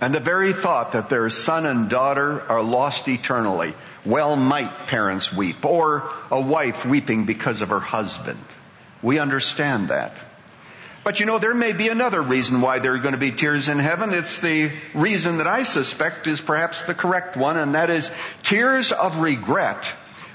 And 0.00 0.14
the 0.14 0.20
very 0.20 0.52
thought 0.52 0.92
that 0.92 1.08
their 1.08 1.28
son 1.30 1.66
and 1.66 1.88
daughter 1.88 2.42
are 2.42 2.62
lost 2.62 3.08
eternally, 3.08 3.74
well 4.04 4.36
might 4.36 4.86
parents 4.86 5.32
weep, 5.32 5.64
or 5.64 6.12
a 6.30 6.40
wife 6.40 6.84
weeping 6.84 7.24
because 7.24 7.62
of 7.62 7.70
her 7.70 7.80
husband. 7.80 8.38
We 9.02 9.18
understand 9.18 9.88
that. 9.88 10.12
But 11.04 11.20
you 11.20 11.26
know, 11.26 11.38
there 11.38 11.54
may 11.54 11.72
be 11.72 11.88
another 11.88 12.20
reason 12.20 12.60
why 12.60 12.80
there 12.80 12.92
are 12.92 12.98
going 12.98 13.12
to 13.12 13.18
be 13.18 13.32
tears 13.32 13.68
in 13.68 13.78
heaven. 13.78 14.12
It's 14.12 14.40
the 14.40 14.70
reason 14.94 15.38
that 15.38 15.46
I 15.46 15.62
suspect 15.62 16.26
is 16.26 16.40
perhaps 16.40 16.82
the 16.82 16.94
correct 16.94 17.36
one, 17.36 17.56
and 17.56 17.74
that 17.74 17.88
is 17.88 18.10
tears 18.42 18.92
of 18.92 19.18
regret 19.18 19.90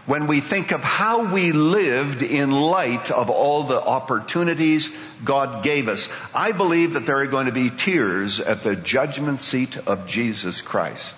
when 0.05 0.27
we 0.27 0.41
think 0.41 0.72
of 0.72 0.81
how 0.81 1.33
we 1.33 1.51
lived 1.51 2.24
in 2.24 2.51
light 2.51 3.10
of 3.10 3.29
all 3.29 3.63
the 3.63 3.81
opportunities 3.81 4.89
God 5.24 5.63
gave 5.63 5.88
us. 5.88 6.10
I 6.33 6.51
believe 6.51 6.93
that 6.93 7.05
there 7.05 7.19
are 7.19 7.27
going 7.27 7.45
to 7.45 7.51
be 7.51 7.69
tears 7.69 8.39
at 8.39 8.63
the 8.63 8.75
judgment 8.75 9.39
seat 9.39 9.77
of 9.77 10.07
Jesus 10.07 10.62
Christ. 10.62 11.15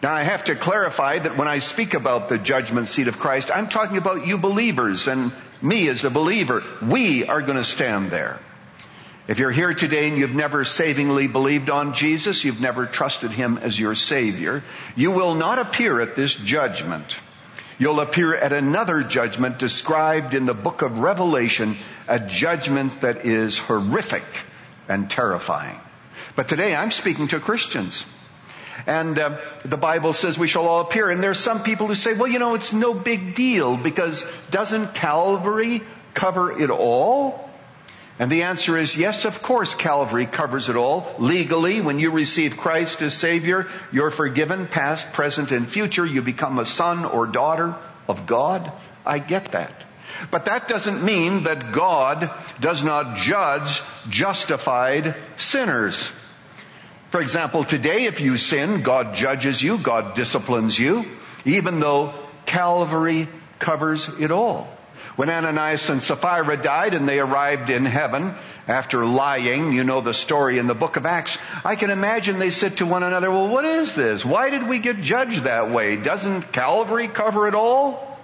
Now 0.00 0.12
I 0.12 0.22
have 0.22 0.44
to 0.44 0.54
clarify 0.54 1.18
that 1.18 1.36
when 1.36 1.48
I 1.48 1.58
speak 1.58 1.94
about 1.94 2.28
the 2.28 2.38
judgment 2.38 2.86
seat 2.86 3.08
of 3.08 3.18
Christ, 3.18 3.50
I'm 3.52 3.68
talking 3.68 3.96
about 3.96 4.26
you 4.26 4.38
believers 4.38 5.08
and 5.08 5.32
me 5.60 5.88
as 5.88 6.04
a 6.04 6.10
believer. 6.10 6.62
We 6.80 7.26
are 7.26 7.42
going 7.42 7.56
to 7.56 7.64
stand 7.64 8.12
there. 8.12 8.38
If 9.26 9.40
you're 9.40 9.50
here 9.50 9.74
today 9.74 10.08
and 10.08 10.16
you've 10.16 10.34
never 10.34 10.64
savingly 10.64 11.26
believed 11.26 11.68
on 11.68 11.94
Jesus, 11.94 12.44
you've 12.44 12.60
never 12.60 12.86
trusted 12.86 13.32
Him 13.32 13.58
as 13.58 13.78
your 13.78 13.94
Savior, 13.94 14.62
you 14.96 15.10
will 15.10 15.34
not 15.34 15.58
appear 15.58 16.00
at 16.00 16.16
this 16.16 16.34
judgment. 16.34 17.18
You'll 17.80 18.00
appear 18.00 18.34
at 18.34 18.52
another 18.52 19.02
judgment 19.04 19.58
described 19.58 20.34
in 20.34 20.46
the 20.46 20.54
book 20.54 20.82
of 20.82 20.98
Revelation, 20.98 21.76
a 22.08 22.18
judgment 22.18 23.02
that 23.02 23.24
is 23.24 23.56
horrific 23.56 24.24
and 24.88 25.08
terrifying. 25.08 25.78
But 26.34 26.48
today 26.48 26.74
I'm 26.74 26.90
speaking 26.90 27.28
to 27.28 27.38
Christians. 27.38 28.04
And 28.86 29.16
uh, 29.18 29.38
the 29.64 29.76
Bible 29.76 30.12
says 30.12 30.36
we 30.36 30.48
shall 30.48 30.66
all 30.66 30.80
appear. 30.80 31.08
And 31.10 31.22
there 31.22 31.30
are 31.30 31.34
some 31.34 31.62
people 31.62 31.86
who 31.86 31.94
say, 31.94 32.14
well, 32.14 32.26
you 32.28 32.40
know, 32.40 32.54
it's 32.54 32.72
no 32.72 32.94
big 32.94 33.36
deal 33.36 33.76
because 33.76 34.24
doesn't 34.50 34.94
Calvary 34.94 35.82
cover 36.14 36.60
it 36.60 36.70
all? 36.70 37.47
And 38.18 38.32
the 38.32 38.42
answer 38.42 38.76
is 38.76 38.96
yes, 38.96 39.24
of 39.24 39.42
course, 39.42 39.74
Calvary 39.74 40.26
covers 40.26 40.68
it 40.68 40.76
all. 40.76 41.14
Legally, 41.18 41.80
when 41.80 42.00
you 42.00 42.10
receive 42.10 42.56
Christ 42.56 43.00
as 43.02 43.14
Savior, 43.14 43.68
you're 43.92 44.10
forgiven, 44.10 44.66
past, 44.66 45.12
present, 45.12 45.52
and 45.52 45.68
future. 45.68 46.04
You 46.04 46.22
become 46.22 46.58
a 46.58 46.66
son 46.66 47.04
or 47.04 47.26
daughter 47.26 47.76
of 48.08 48.26
God. 48.26 48.72
I 49.06 49.20
get 49.20 49.52
that. 49.52 49.72
But 50.30 50.46
that 50.46 50.66
doesn't 50.66 51.04
mean 51.04 51.44
that 51.44 51.72
God 51.72 52.30
does 52.60 52.82
not 52.82 53.18
judge 53.18 53.82
justified 54.08 55.14
sinners. 55.36 56.10
For 57.10 57.20
example, 57.20 57.64
today 57.64 58.06
if 58.06 58.20
you 58.20 58.36
sin, 58.36 58.82
God 58.82 59.14
judges 59.14 59.62
you, 59.62 59.78
God 59.78 60.14
disciplines 60.14 60.78
you, 60.78 61.04
even 61.44 61.78
though 61.78 62.14
Calvary 62.46 63.28
covers 63.58 64.08
it 64.18 64.32
all. 64.32 64.68
When 65.18 65.30
Ananias 65.30 65.88
and 65.88 66.00
Sapphira 66.00 66.56
died 66.56 66.94
and 66.94 67.08
they 67.08 67.18
arrived 67.18 67.70
in 67.70 67.84
heaven 67.84 68.36
after 68.68 69.04
lying, 69.04 69.72
you 69.72 69.82
know 69.82 70.00
the 70.00 70.14
story 70.14 70.58
in 70.58 70.68
the 70.68 70.76
book 70.76 70.96
of 70.96 71.06
Acts, 71.06 71.36
I 71.64 71.74
can 71.74 71.90
imagine 71.90 72.38
they 72.38 72.50
said 72.50 72.76
to 72.76 72.86
one 72.86 73.02
another, 73.02 73.28
well, 73.28 73.48
what 73.48 73.64
is 73.64 73.96
this? 73.96 74.24
Why 74.24 74.50
did 74.50 74.68
we 74.68 74.78
get 74.78 75.02
judged 75.02 75.42
that 75.42 75.72
way? 75.72 75.96
Doesn't 75.96 76.52
Calvary 76.52 77.08
cover 77.08 77.48
it 77.48 77.56
all? 77.56 78.16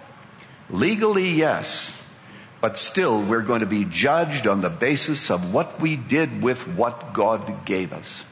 Legally, 0.70 1.30
yes. 1.30 1.96
But 2.60 2.78
still, 2.78 3.20
we're 3.20 3.42
going 3.42 3.62
to 3.62 3.66
be 3.66 3.84
judged 3.84 4.46
on 4.46 4.60
the 4.60 4.70
basis 4.70 5.32
of 5.32 5.52
what 5.52 5.80
we 5.80 5.96
did 5.96 6.44
with 6.44 6.64
what 6.68 7.12
God 7.12 7.66
gave 7.66 7.92
us. 7.92 8.24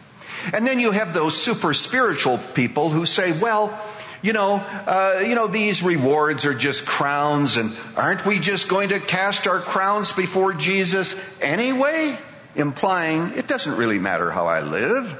And 0.52 0.66
then 0.66 0.80
you 0.80 0.90
have 0.90 1.14
those 1.14 1.40
super 1.40 1.74
spiritual 1.74 2.38
people 2.38 2.90
who 2.90 3.06
say, 3.06 3.32
well, 3.32 3.78
you 4.22 4.32
know, 4.32 4.54
uh, 4.54 5.22
you 5.26 5.34
know, 5.34 5.48
these 5.48 5.82
rewards 5.82 6.44
are 6.44 6.54
just 6.54 6.86
crowns 6.86 7.56
and 7.56 7.72
aren't 7.96 8.24
we 8.24 8.38
just 8.38 8.68
going 8.68 8.90
to 8.90 9.00
cast 9.00 9.46
our 9.46 9.60
crowns 9.60 10.12
before 10.12 10.52
Jesus 10.52 11.14
anyway? 11.40 12.16
Implying 12.54 13.32
it 13.36 13.48
doesn't 13.48 13.76
really 13.76 13.98
matter 13.98 14.30
how 14.30 14.46
I 14.46 14.60
live. 14.60 15.16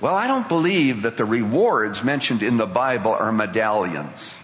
Well, 0.00 0.14
I 0.14 0.26
don't 0.26 0.48
believe 0.48 1.02
that 1.02 1.16
the 1.16 1.24
rewards 1.24 2.02
mentioned 2.02 2.42
in 2.42 2.56
the 2.56 2.66
Bible 2.66 3.12
are 3.12 3.30
medallions. 3.30 4.34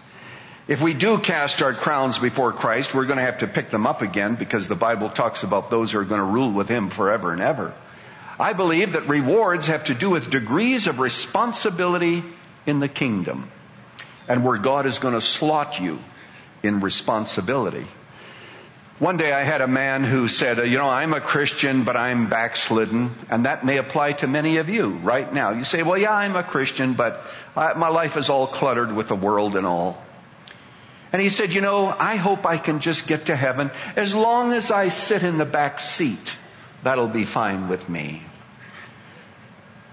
If 0.69 0.81
we 0.81 0.93
do 0.93 1.17
cast 1.17 1.63
our 1.63 1.73
crowns 1.73 2.19
before 2.19 2.53
Christ, 2.53 2.93
we're 2.93 3.05
going 3.05 3.17
to 3.17 3.23
have 3.23 3.39
to 3.39 3.47
pick 3.47 3.71
them 3.71 3.87
up 3.87 4.03
again 4.03 4.35
because 4.35 4.67
the 4.67 4.75
Bible 4.75 5.09
talks 5.09 5.41
about 5.41 5.71
those 5.71 5.91
who 5.91 5.99
are 5.99 6.05
going 6.05 6.21
to 6.21 6.25
rule 6.25 6.51
with 6.51 6.69
Him 6.69 6.91
forever 6.91 7.33
and 7.33 7.41
ever. 7.41 7.73
I 8.39 8.53
believe 8.53 8.93
that 8.93 9.09
rewards 9.09 9.67
have 9.67 9.85
to 9.85 9.93
do 9.93 10.09
with 10.09 10.29
degrees 10.29 10.87
of 10.87 10.99
responsibility 10.99 12.23
in 12.65 12.79
the 12.79 12.87
kingdom 12.87 13.51
and 14.29 14.45
where 14.45 14.57
God 14.57 14.85
is 14.85 14.99
going 14.99 15.13
to 15.13 15.21
slot 15.21 15.79
you 15.79 15.99
in 16.63 16.79
responsibility. 16.79 17.85
One 18.99 19.17
day 19.17 19.31
I 19.31 19.43
had 19.43 19.61
a 19.61 19.67
man 19.67 20.03
who 20.03 20.27
said, 20.27 20.57
you 20.69 20.77
know, 20.77 20.89
I'm 20.89 21.13
a 21.13 21.21
Christian, 21.21 21.83
but 21.83 21.95
I'm 21.95 22.29
backslidden. 22.29 23.11
And 23.29 23.45
that 23.45 23.65
may 23.65 23.77
apply 23.77 24.13
to 24.13 24.27
many 24.27 24.57
of 24.57 24.69
you 24.69 24.89
right 24.89 25.33
now. 25.33 25.51
You 25.51 25.63
say, 25.63 25.83
well, 25.83 25.97
yeah, 25.97 26.13
I'm 26.13 26.35
a 26.35 26.43
Christian, 26.43 26.93
but 26.93 27.25
I, 27.55 27.73
my 27.73 27.87
life 27.87 28.17
is 28.17 28.29
all 28.29 28.45
cluttered 28.45 28.93
with 28.93 29.07
the 29.07 29.15
world 29.15 29.55
and 29.55 29.65
all. 29.65 30.01
And 31.11 31.21
he 31.21 31.29
said, 31.29 31.53
you 31.53 31.61
know, 31.61 31.87
I 31.87 32.17
hope 32.17 32.45
I 32.45 32.57
can 32.57 32.81
just 32.81 33.07
get 33.07 33.27
to 33.27 33.35
heaven 33.35 33.71
as 33.95 34.13
long 34.13 34.53
as 34.53 34.69
I 34.69 34.89
sit 34.89 35.23
in 35.23 35.37
the 35.37 35.45
back 35.45 35.79
seat. 35.79 36.37
That'll 36.83 37.07
be 37.07 37.25
fine 37.25 37.67
with 37.67 37.89
me. 37.89 38.21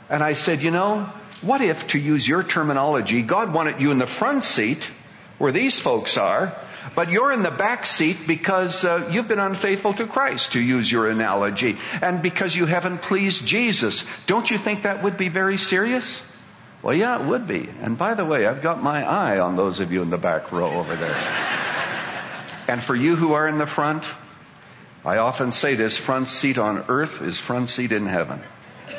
And 0.08 0.22
I 0.22 0.34
said, 0.34 0.62
you 0.62 0.70
know, 0.70 1.10
what 1.42 1.60
if, 1.60 1.88
to 1.88 1.98
use 1.98 2.26
your 2.26 2.42
terminology, 2.42 3.22
God 3.22 3.52
wanted 3.52 3.80
you 3.80 3.90
in 3.90 3.98
the 3.98 4.06
front 4.06 4.44
seat, 4.44 4.90
where 5.38 5.52
these 5.52 5.78
folks 5.78 6.16
are, 6.16 6.54
but 6.94 7.10
you're 7.10 7.32
in 7.32 7.42
the 7.42 7.50
back 7.50 7.84
seat 7.84 8.16
because 8.26 8.84
uh, 8.84 9.08
you've 9.10 9.28
been 9.28 9.40
unfaithful 9.40 9.92
to 9.94 10.06
Christ, 10.06 10.52
to 10.52 10.60
use 10.60 10.90
your 10.90 11.10
analogy, 11.10 11.76
and 12.00 12.22
because 12.22 12.54
you 12.54 12.66
haven't 12.66 13.02
pleased 13.02 13.44
Jesus. 13.44 14.04
Don't 14.26 14.50
you 14.50 14.56
think 14.56 14.82
that 14.82 15.02
would 15.02 15.16
be 15.16 15.28
very 15.28 15.58
serious? 15.58 16.22
Well, 16.82 16.94
yeah, 16.94 17.20
it 17.20 17.26
would 17.26 17.46
be. 17.46 17.68
And 17.82 17.98
by 17.98 18.14
the 18.14 18.24
way, 18.24 18.46
I've 18.46 18.62
got 18.62 18.82
my 18.82 19.04
eye 19.04 19.40
on 19.40 19.56
those 19.56 19.80
of 19.80 19.92
you 19.92 20.02
in 20.02 20.10
the 20.10 20.18
back 20.18 20.52
row 20.52 20.70
over 20.70 20.94
there. 20.94 21.16
and 22.68 22.82
for 22.82 22.94
you 22.94 23.16
who 23.16 23.32
are 23.32 23.48
in 23.48 23.58
the 23.58 23.66
front, 23.66 24.06
I 25.04 25.18
often 25.18 25.52
say 25.52 25.74
this 25.74 25.96
front 25.96 26.28
seat 26.28 26.58
on 26.58 26.84
earth 26.88 27.22
is 27.22 27.40
front 27.40 27.68
seat 27.68 27.92
in 27.92 28.06
heaven 28.06 28.42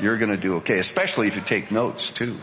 you're 0.01 0.17
going 0.17 0.31
to 0.31 0.37
do 0.37 0.57
okay, 0.57 0.79
especially 0.79 1.27
if 1.27 1.35
you 1.35 1.41
take 1.41 1.71
notes 1.71 2.09
too. 2.09 2.39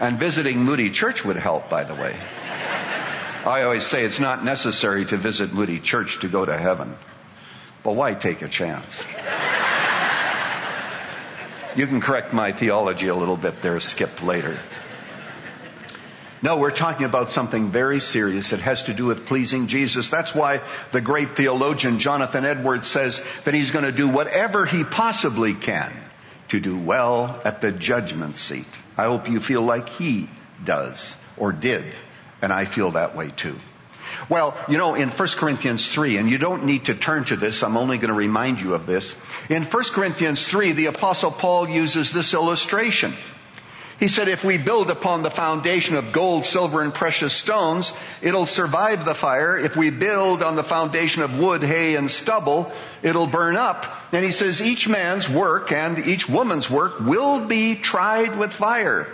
and 0.00 0.18
visiting 0.18 0.64
Moody 0.64 0.90
Church 0.90 1.24
would 1.24 1.36
help, 1.36 1.68
by 1.68 1.84
the 1.84 1.94
way. 1.94 2.16
I 3.44 3.62
always 3.62 3.86
say 3.86 4.04
it's 4.04 4.20
not 4.20 4.44
necessary 4.44 5.04
to 5.06 5.16
visit 5.16 5.52
Moody 5.52 5.80
Church 5.80 6.20
to 6.20 6.28
go 6.28 6.44
to 6.44 6.56
heaven. 6.56 6.96
But 7.82 7.92
why 7.92 8.14
take 8.14 8.42
a 8.42 8.48
chance? 8.48 9.02
You 11.76 11.86
can 11.86 12.00
correct 12.00 12.32
my 12.32 12.52
theology 12.52 13.08
a 13.08 13.14
little 13.14 13.36
bit 13.36 13.62
there, 13.62 13.78
skip 13.78 14.22
later. 14.22 14.58
No, 16.40 16.56
we're 16.56 16.70
talking 16.70 17.04
about 17.04 17.30
something 17.30 17.70
very 17.70 18.00
serious 18.00 18.50
that 18.50 18.60
has 18.60 18.84
to 18.84 18.94
do 18.94 19.06
with 19.06 19.26
pleasing 19.26 19.66
Jesus. 19.66 20.08
That's 20.08 20.34
why 20.34 20.60
the 20.92 21.00
great 21.00 21.36
theologian 21.36 21.98
Jonathan 21.98 22.44
Edwards 22.44 22.86
says 22.86 23.20
that 23.44 23.54
he's 23.54 23.72
going 23.72 23.84
to 23.84 23.92
do 23.92 24.08
whatever 24.08 24.64
he 24.64 24.84
possibly 24.84 25.54
can 25.54 25.92
to 26.48 26.60
do 26.60 26.78
well 26.78 27.40
at 27.44 27.60
the 27.60 27.72
judgment 27.72 28.36
seat. 28.36 28.66
I 28.96 29.04
hope 29.04 29.28
you 29.28 29.40
feel 29.40 29.62
like 29.62 29.88
he 29.88 30.28
does 30.64 31.16
or 31.36 31.52
did. 31.52 31.84
And 32.40 32.52
I 32.52 32.64
feel 32.66 32.92
that 32.92 33.16
way 33.16 33.30
too. 33.30 33.58
Well, 34.28 34.56
you 34.68 34.78
know, 34.78 34.94
in 34.94 35.10
1 35.10 35.28
Corinthians 35.36 35.92
3, 35.92 36.16
and 36.16 36.30
you 36.30 36.38
don't 36.38 36.64
need 36.64 36.86
to 36.86 36.94
turn 36.94 37.24
to 37.26 37.36
this, 37.36 37.62
I'm 37.62 37.76
only 37.76 37.98
going 37.98 38.08
to 38.08 38.14
remind 38.14 38.60
you 38.60 38.74
of 38.74 38.86
this. 38.86 39.14
In 39.48 39.64
1 39.64 39.84
Corinthians 39.92 40.46
3, 40.46 40.72
the 40.72 40.86
apostle 40.86 41.30
Paul 41.30 41.68
uses 41.68 42.12
this 42.12 42.34
illustration. 42.34 43.14
He 43.98 44.06
said 44.06 44.28
if 44.28 44.44
we 44.44 44.58
build 44.58 44.90
upon 44.90 45.22
the 45.22 45.30
foundation 45.30 45.96
of 45.96 46.12
gold, 46.12 46.44
silver, 46.44 46.82
and 46.82 46.94
precious 46.94 47.32
stones, 47.32 47.92
it'll 48.22 48.46
survive 48.46 49.04
the 49.04 49.14
fire. 49.14 49.58
If 49.58 49.76
we 49.76 49.90
build 49.90 50.42
on 50.42 50.54
the 50.54 50.62
foundation 50.62 51.22
of 51.22 51.36
wood, 51.36 51.64
hay, 51.64 51.96
and 51.96 52.08
stubble, 52.08 52.70
it'll 53.02 53.26
burn 53.26 53.56
up. 53.56 53.86
And 54.12 54.24
he 54.24 54.30
says 54.30 54.62
each 54.62 54.88
man's 54.88 55.28
work 55.28 55.72
and 55.72 55.98
each 56.06 56.28
woman's 56.28 56.70
work 56.70 57.00
will 57.00 57.46
be 57.46 57.74
tried 57.74 58.38
with 58.38 58.52
fire. 58.52 59.08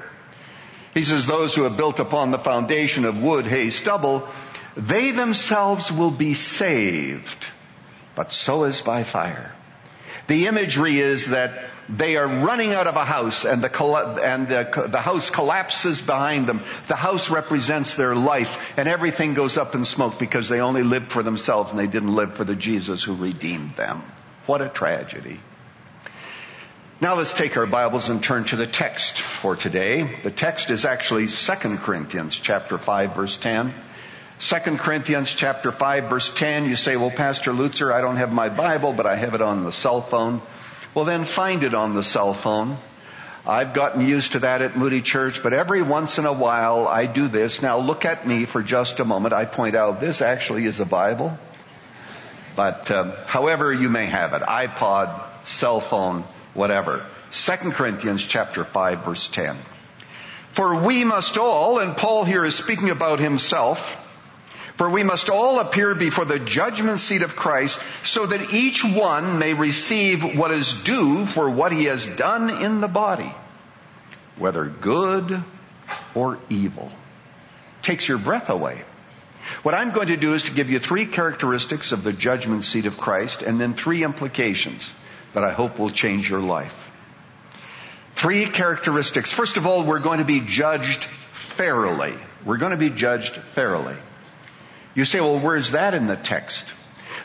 He 0.92 1.02
says 1.02 1.26
those 1.26 1.54
who 1.54 1.62
have 1.62 1.78
built 1.78 1.98
upon 1.98 2.30
the 2.30 2.38
foundation 2.38 3.06
of 3.06 3.16
wood, 3.16 3.46
hay, 3.46 3.70
stubble, 3.70 4.28
they 4.76 5.12
themselves 5.12 5.90
will 5.90 6.10
be 6.10 6.34
saved, 6.34 7.46
but 8.14 8.34
so 8.34 8.64
is 8.64 8.82
by 8.82 9.02
fire. 9.02 9.54
The 10.26 10.46
imagery 10.46 11.00
is 11.00 11.28
that 11.28 11.64
they 11.88 12.16
are 12.16 12.26
running 12.26 12.72
out 12.72 12.86
of 12.86 12.96
a 12.96 13.04
house 13.04 13.44
and 13.44 13.62
the, 13.62 14.20
and 14.22 14.48
the, 14.48 14.88
the 14.90 15.00
house 15.00 15.30
collapses 15.30 16.00
behind 16.00 16.46
them. 16.46 16.62
The 16.86 16.96
house 16.96 17.30
represents 17.30 17.94
their 17.94 18.14
life 18.14 18.58
and 18.76 18.88
everything 18.88 19.34
goes 19.34 19.56
up 19.56 19.74
in 19.74 19.84
smoke 19.84 20.18
because 20.18 20.48
they 20.48 20.60
only 20.60 20.82
lived 20.82 21.12
for 21.12 21.22
themselves 21.22 21.70
and 21.70 21.78
they 21.78 21.86
didn't 21.86 22.14
live 22.14 22.34
for 22.34 22.44
the 22.44 22.54
Jesus 22.54 23.02
who 23.02 23.14
redeemed 23.14 23.76
them. 23.76 24.02
What 24.46 24.62
a 24.62 24.68
tragedy. 24.68 25.40
Now 27.00 27.16
let's 27.16 27.32
take 27.32 27.56
our 27.56 27.66
Bibles 27.66 28.08
and 28.08 28.22
turn 28.22 28.44
to 28.46 28.56
the 28.56 28.66
text 28.66 29.18
for 29.18 29.56
today. 29.56 30.20
The 30.22 30.30
text 30.30 30.70
is 30.70 30.84
actually 30.84 31.26
2 31.26 31.52
Corinthians 31.78 32.36
chapter 32.36 32.78
5 32.78 33.14
verse 33.14 33.36
10. 33.36 33.74
2 34.40 34.56
Corinthians 34.78 35.34
chapter 35.34 35.70
5 35.70 36.04
verse 36.08 36.30
10, 36.32 36.66
you 36.66 36.76
say, 36.76 36.96
well, 36.96 37.10
Pastor 37.10 37.52
Lutzer, 37.52 37.92
I 37.92 38.00
don't 38.00 38.16
have 38.16 38.32
my 38.32 38.48
Bible, 38.48 38.92
but 38.92 39.06
I 39.06 39.16
have 39.16 39.34
it 39.34 39.42
on 39.42 39.64
the 39.64 39.72
cell 39.72 40.00
phone. 40.00 40.40
Well, 40.94 41.04
then 41.04 41.24
find 41.24 41.64
it 41.64 41.74
on 41.74 41.94
the 41.94 42.02
cell 42.02 42.34
phone. 42.34 42.78
I've 43.46 43.74
gotten 43.74 44.06
used 44.06 44.32
to 44.32 44.38
that 44.40 44.62
at 44.62 44.76
Moody 44.76 45.02
Church, 45.02 45.42
but 45.42 45.52
every 45.52 45.82
once 45.82 46.18
in 46.18 46.24
a 46.24 46.32
while 46.32 46.86
I 46.86 47.06
do 47.06 47.28
this. 47.28 47.60
Now 47.60 47.78
look 47.78 48.04
at 48.04 48.26
me 48.26 48.46
for 48.46 48.62
just 48.62 49.00
a 49.00 49.04
moment. 49.04 49.34
I 49.34 49.44
point 49.44 49.74
out 49.74 50.00
this 50.00 50.22
actually 50.22 50.64
is 50.66 50.80
a 50.80 50.86
Bible. 50.86 51.38
But 52.56 52.90
um, 52.90 53.12
however 53.26 53.72
you 53.72 53.88
may 53.88 54.06
have 54.06 54.32
it, 54.32 54.42
iPod, 54.42 55.20
cell 55.44 55.80
phone, 55.80 56.24
whatever. 56.54 57.04
2 57.32 57.52
Corinthians 57.72 58.24
chapter 58.24 58.64
5 58.64 59.04
verse 59.04 59.28
10. 59.28 59.58
For 60.52 60.82
we 60.82 61.02
must 61.02 61.36
all, 61.36 61.80
and 61.80 61.96
Paul 61.96 62.24
here 62.24 62.44
is 62.44 62.54
speaking 62.54 62.90
about 62.90 63.18
himself, 63.18 63.98
for 64.76 64.90
we 64.90 65.04
must 65.04 65.30
all 65.30 65.60
appear 65.60 65.94
before 65.94 66.24
the 66.24 66.38
judgment 66.38 66.98
seat 66.98 67.22
of 67.22 67.36
Christ 67.36 67.80
so 68.02 68.26
that 68.26 68.52
each 68.52 68.84
one 68.84 69.38
may 69.38 69.54
receive 69.54 70.36
what 70.36 70.50
is 70.50 70.74
due 70.74 71.26
for 71.26 71.48
what 71.48 71.72
he 71.72 71.84
has 71.84 72.06
done 72.06 72.50
in 72.62 72.80
the 72.80 72.88
body, 72.88 73.32
whether 74.36 74.64
good 74.64 75.42
or 76.14 76.38
evil. 76.50 76.90
Takes 77.82 78.08
your 78.08 78.18
breath 78.18 78.50
away. 78.50 78.82
What 79.62 79.74
I'm 79.74 79.92
going 79.92 80.08
to 80.08 80.16
do 80.16 80.34
is 80.34 80.44
to 80.44 80.52
give 80.52 80.70
you 80.70 80.78
three 80.78 81.06
characteristics 81.06 81.92
of 81.92 82.02
the 82.02 82.12
judgment 82.12 82.64
seat 82.64 82.86
of 82.86 82.98
Christ 82.98 83.42
and 83.42 83.60
then 83.60 83.74
three 83.74 84.02
implications 84.02 84.90
that 85.34 85.44
I 85.44 85.52
hope 85.52 85.78
will 85.78 85.90
change 85.90 86.28
your 86.28 86.40
life. 86.40 86.74
Three 88.14 88.46
characteristics. 88.46 89.32
First 89.32 89.56
of 89.56 89.66
all, 89.66 89.84
we're 89.84 89.98
going 89.98 90.18
to 90.18 90.24
be 90.24 90.40
judged 90.40 91.04
fairly. 91.32 92.14
We're 92.44 92.56
going 92.56 92.70
to 92.70 92.78
be 92.78 92.90
judged 92.90 93.34
fairly. 93.54 93.96
You 94.94 95.04
say, 95.04 95.20
well, 95.20 95.38
where's 95.38 95.72
that 95.72 95.94
in 95.94 96.06
the 96.06 96.16
text? 96.16 96.66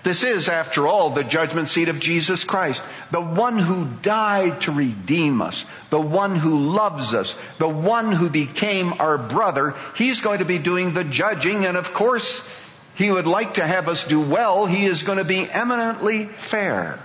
This 0.01 0.23
is, 0.23 0.47
after 0.47 0.88
all, 0.88 1.09
the 1.09 1.23
judgment 1.23 1.67
seat 1.67 1.89
of 1.89 1.99
Jesus 1.99 2.45
Christ, 2.45 2.83
the 3.11 3.21
one 3.21 3.59
who 3.59 3.85
died 4.01 4.61
to 4.61 4.71
redeem 4.71 5.41
us, 5.41 5.65
the 5.89 5.99
one 5.99 6.35
who 6.35 6.57
loves 6.57 7.13
us, 7.13 7.35
the 7.57 7.67
one 7.67 8.13
who 8.13 8.29
became 8.29 8.93
our 8.99 9.17
brother. 9.17 9.75
He's 9.95 10.21
going 10.21 10.39
to 10.39 10.45
be 10.45 10.57
doing 10.57 10.93
the 10.93 11.03
judging, 11.03 11.65
and 11.65 11.75
of 11.75 11.93
course, 11.93 12.41
he 12.95 13.11
would 13.11 13.27
like 13.27 13.55
to 13.55 13.67
have 13.67 13.89
us 13.89 14.05
do 14.05 14.21
well. 14.21 14.65
He 14.65 14.85
is 14.85 15.03
going 15.03 15.17
to 15.17 15.25
be 15.25 15.49
eminently 15.49 16.25
fair. 16.25 16.99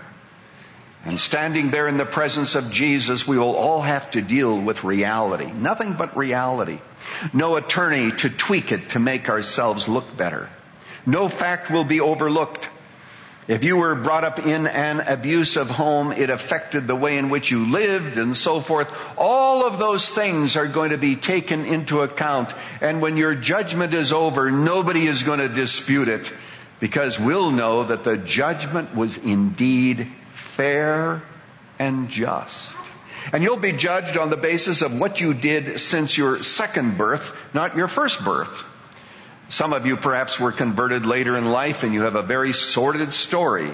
And 1.05 1.21
standing 1.21 1.71
there 1.71 1.87
in 1.87 1.99
the 1.99 2.07
presence 2.07 2.55
of 2.55 2.71
Jesus, 2.71 3.27
we 3.29 3.39
will 3.39 3.55
all 3.55 3.83
have 3.83 4.11
to 4.13 4.23
deal 4.23 4.59
with 4.59 4.85
reality. 4.85 5.53
Nothing 5.53 5.93
but 5.93 6.17
reality. 6.17 6.79
No 7.35 7.57
attorney 7.57 8.12
to 8.12 8.31
tweak 8.31 8.73
it 8.73 8.90
to 8.90 8.99
make 8.99 9.29
ourselves 9.29 9.87
look 9.87 10.17
better. 10.17 10.49
No 11.05 11.29
fact 11.29 11.71
will 11.71 11.85
be 11.85 12.01
overlooked. 12.01 12.71
If 13.47 13.62
you 13.62 13.77
were 13.77 13.95
brought 13.95 14.25
up 14.25 14.38
in 14.38 14.67
an 14.67 15.01
abusive 15.01 15.69
home, 15.69 16.12
it 16.12 16.31
affected 16.31 16.87
the 16.87 16.97
way 16.97 17.19
in 17.19 17.29
which 17.29 17.51
you 17.51 17.67
lived 17.67 18.17
and 18.17 18.35
so 18.35 18.61
forth. 18.61 18.88
All 19.19 19.67
of 19.67 19.79
those 19.79 20.09
things 20.09 20.57
are 20.57 20.67
going 20.67 20.93
to 20.93 20.97
be 20.97 21.17
taken 21.17 21.67
into 21.67 22.01
account. 22.01 22.55
And 22.81 23.03
when 23.03 23.19
your 23.19 23.35
judgment 23.35 23.93
is 23.93 24.14
over, 24.14 24.51
nobody 24.51 25.07
is 25.07 25.23
going 25.23 25.40
to 25.40 25.51
dispute 25.51 26.09
it 26.09 26.33
because 26.81 27.21
we'll 27.21 27.51
know 27.51 27.85
that 27.85 28.05
the 28.05 28.17
judgment 28.17 28.95
was 28.95 29.19
indeed 29.19 30.11
fair 30.35 31.23
and 31.79 32.09
just. 32.09 32.75
And 33.33 33.42
you'll 33.42 33.57
be 33.57 33.73
judged 33.73 34.16
on 34.18 34.31
the 34.31 34.37
basis 34.37 34.83
of 34.83 34.99
what 34.99 35.20
you 35.20 35.33
did 35.35 35.81
since 35.81 36.18
your 36.18 36.42
second 36.42 36.99
birth, 36.99 37.33
not 37.55 37.77
your 37.77 37.88
first 37.88 38.25
birth. 38.25 38.64
Some 39.49 39.73
of 39.73 39.87
you 39.87 39.97
perhaps 39.97 40.38
were 40.38 40.53
converted 40.53 41.07
later 41.07 41.37
in 41.37 41.47
life 41.47 41.85
and 41.85 41.94
you 41.94 42.03
have 42.03 42.16
a 42.16 42.23
very 42.23 42.53
sordid 42.53 43.12
story. 43.12 43.70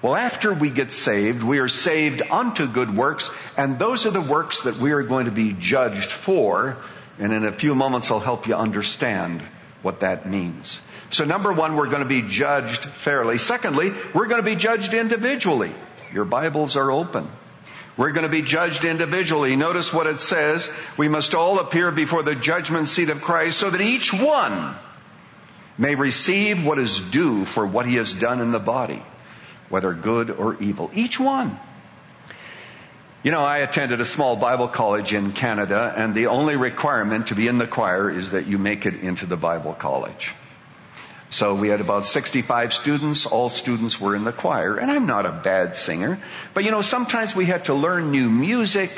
Well, 0.00 0.14
after 0.14 0.54
we 0.54 0.70
get 0.70 0.92
saved, 0.92 1.42
we 1.42 1.58
are 1.58 1.68
saved 1.68 2.22
unto 2.22 2.68
good 2.68 2.96
works, 2.96 3.32
and 3.56 3.80
those 3.80 4.06
are 4.06 4.12
the 4.12 4.20
works 4.20 4.60
that 4.62 4.76
we 4.76 4.92
are 4.92 5.02
going 5.02 5.24
to 5.24 5.32
be 5.32 5.52
judged 5.52 6.12
for. 6.12 6.76
And 7.18 7.32
in 7.32 7.44
a 7.44 7.52
few 7.52 7.74
moments, 7.74 8.08
I'll 8.10 8.20
help 8.20 8.46
you 8.46 8.54
understand 8.54 9.42
what 9.82 10.00
that 10.00 10.24
means. 10.30 10.80
So 11.10 11.24
number 11.24 11.52
one, 11.52 11.76
we're 11.76 11.88
going 11.88 12.02
to 12.02 12.08
be 12.08 12.22
judged 12.22 12.84
fairly. 12.84 13.38
Secondly, 13.38 13.92
we're 14.14 14.26
going 14.26 14.42
to 14.42 14.48
be 14.48 14.56
judged 14.56 14.92
individually. 14.92 15.72
Your 16.12 16.24
Bibles 16.24 16.76
are 16.76 16.90
open. 16.90 17.28
We're 17.96 18.12
going 18.12 18.24
to 18.24 18.28
be 18.28 18.42
judged 18.42 18.84
individually. 18.84 19.56
Notice 19.56 19.92
what 19.92 20.06
it 20.06 20.20
says. 20.20 20.70
We 20.96 21.08
must 21.08 21.34
all 21.34 21.58
appear 21.58 21.90
before 21.90 22.22
the 22.22 22.36
judgment 22.36 22.88
seat 22.88 23.10
of 23.10 23.22
Christ 23.22 23.58
so 23.58 23.70
that 23.70 23.80
each 23.80 24.12
one 24.12 24.76
may 25.78 25.94
receive 25.94 26.64
what 26.64 26.78
is 26.78 27.00
due 27.00 27.44
for 27.44 27.66
what 27.66 27.86
he 27.86 27.96
has 27.96 28.12
done 28.12 28.40
in 28.40 28.52
the 28.52 28.60
body, 28.60 29.02
whether 29.68 29.94
good 29.94 30.30
or 30.30 30.56
evil. 30.60 30.90
Each 30.94 31.18
one. 31.18 31.58
You 33.22 33.32
know, 33.32 33.40
I 33.40 33.58
attended 33.58 34.00
a 34.00 34.04
small 34.04 34.36
Bible 34.36 34.68
college 34.68 35.12
in 35.12 35.32
Canada, 35.32 35.92
and 35.96 36.14
the 36.14 36.28
only 36.28 36.54
requirement 36.54 37.28
to 37.28 37.34
be 37.34 37.48
in 37.48 37.58
the 37.58 37.66
choir 37.66 38.10
is 38.10 38.30
that 38.30 38.46
you 38.46 38.58
make 38.58 38.86
it 38.86 38.94
into 38.94 39.26
the 39.26 39.36
Bible 39.36 39.72
college. 39.72 40.34
So 41.30 41.54
we 41.54 41.68
had 41.68 41.80
about 41.80 42.06
65 42.06 42.72
students. 42.72 43.26
All 43.26 43.50
students 43.50 44.00
were 44.00 44.16
in 44.16 44.24
the 44.24 44.32
choir. 44.32 44.76
And 44.76 44.90
I'm 44.90 45.06
not 45.06 45.26
a 45.26 45.32
bad 45.32 45.76
singer. 45.76 46.18
But 46.54 46.64
you 46.64 46.70
know, 46.70 46.80
sometimes 46.80 47.36
we 47.36 47.44
had 47.44 47.66
to 47.66 47.74
learn 47.74 48.10
new 48.10 48.30
music. 48.30 48.90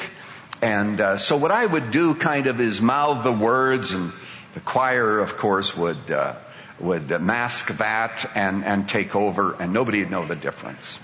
And 0.63 1.01
uh, 1.01 1.17
so 1.17 1.37
what 1.37 1.51
I 1.51 1.67
would 1.67 1.91
do 1.91 2.15
kind 2.15 2.47
of 2.47 2.61
is 2.61 2.81
mouth 2.81 3.25
the 3.25 3.33
words 3.33 3.93
and 3.95 4.13
the 4.55 4.61
choir, 4.61 5.19
of 5.19 5.39
course, 5.39 5.77
would, 5.77 6.11
uh, 6.11 6.37
would 6.79 7.09
mask 7.21 7.77
that 7.79 8.31
and, 8.37 8.65
and 8.65 8.89
take 8.89 9.17
over 9.17 9.55
and 9.55 9.73
nobody 9.73 10.01
would 10.01 10.11
know 10.11 10.25
the 10.25 10.37
difference. 10.37 10.99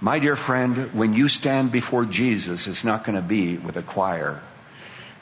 My 0.00 0.18
dear 0.18 0.36
friend, 0.36 0.92
when 0.92 1.14
you 1.14 1.28
stand 1.28 1.72
before 1.72 2.04
Jesus, 2.04 2.66
it's 2.66 2.84
not 2.84 3.04
going 3.04 3.16
to 3.16 3.22
be 3.22 3.56
with 3.56 3.76
a 3.76 3.82
choir. 3.82 4.40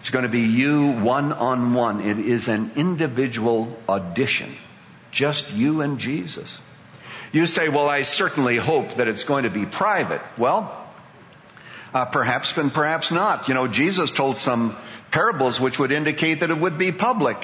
It's 0.00 0.10
going 0.10 0.24
to 0.24 0.28
be 0.28 0.40
you 0.40 0.90
one 0.90 1.32
on 1.32 1.72
one. 1.72 2.00
It 2.00 2.18
is 2.18 2.48
an 2.48 2.72
individual 2.76 3.74
audition. 3.88 4.52
Just 5.14 5.54
you 5.54 5.80
and 5.80 5.98
Jesus. 5.98 6.60
You 7.32 7.46
say, 7.46 7.68
well, 7.68 7.88
I 7.88 8.02
certainly 8.02 8.56
hope 8.56 8.96
that 8.96 9.08
it's 9.08 9.24
going 9.24 9.44
to 9.44 9.50
be 9.50 9.64
private. 9.64 10.20
Well, 10.36 10.76
uh, 11.94 12.04
perhaps 12.06 12.56
and 12.58 12.74
perhaps 12.74 13.12
not. 13.12 13.48
You 13.48 13.54
know, 13.54 13.68
Jesus 13.68 14.10
told 14.10 14.38
some 14.38 14.76
parables 15.12 15.60
which 15.60 15.78
would 15.78 15.92
indicate 15.92 16.40
that 16.40 16.50
it 16.50 16.58
would 16.58 16.78
be 16.78 16.90
public. 16.90 17.36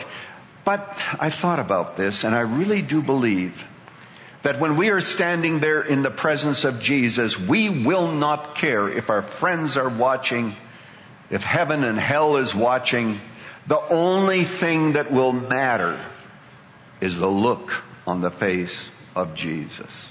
But 0.65 1.01
I 1.19 1.31
thought 1.31 1.61
about 1.61 1.97
this 1.97 2.25
and 2.25 2.35
I 2.35 2.41
really 2.41 2.83
do 2.83 3.03
believe 3.03 3.65
that 4.43 4.59
when 4.59 4.77
we 4.77 4.91
are 4.91 5.01
standing 5.01 5.61
there 5.61 5.81
in 5.81 6.03
the 6.03 6.11
presence 6.11 6.65
of 6.65 6.83
Jesus, 6.83 7.39
we 7.39 7.69
will 7.69 8.11
not 8.11 8.57
care 8.57 8.89
if 8.89 9.11
our 9.11 9.23
friends 9.23 9.77
are 9.77 9.89
watching, 9.89 10.57
if 11.31 11.45
heaven 11.45 11.85
and 11.85 11.99
hell 11.99 12.37
is 12.37 12.53
watching. 12.53 13.21
The 13.69 13.79
only 13.79 14.43
thing 14.43 14.95
that 14.95 15.13
will 15.13 15.33
matter 15.33 16.01
is 17.01 17.19
the 17.19 17.29
look 17.29 17.83
on 18.07 18.21
the 18.21 18.31
face 18.31 18.91
of 19.15 19.35
Jesus. 19.35 20.09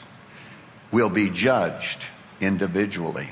We'll 0.91 1.09
be 1.09 1.29
judged 1.29 2.05
individually. 2.41 3.29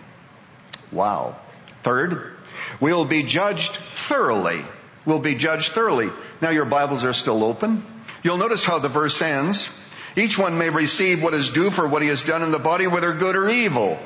Wow. 0.91 1.38
Third, 1.84 2.36
we'll 2.80 3.06
be 3.06 3.24
judged 3.24 3.76
thoroughly. 3.76 4.63
We'll 5.06 5.20
be 5.20 5.36
judged 5.36 5.72
thoroughly. 5.72 6.10
Now 6.41 6.50
your 6.50 6.65
Bibles 6.65 7.04
are 7.04 7.13
still 7.13 7.43
open. 7.43 7.86
You'll 8.24 8.38
notice 8.38 8.65
how 8.65 8.80
the 8.80 8.89
verse 8.89 9.22
ends. 9.22 9.70
Each 10.15 10.38
one 10.38 10.58
may 10.58 10.70
receive 10.70 11.24
what 11.24 11.34
is 11.34 11.52
due 11.52 11.70
for 11.70 11.88
what 11.88 12.02
he 12.02 12.08
has 12.08 12.24
done 12.24 12.43
in 12.43 12.52
the 12.52 12.60
body, 12.60 12.88
whether 12.88 13.13
good 13.13 13.36
or 13.36 13.48
evil. 13.48 14.00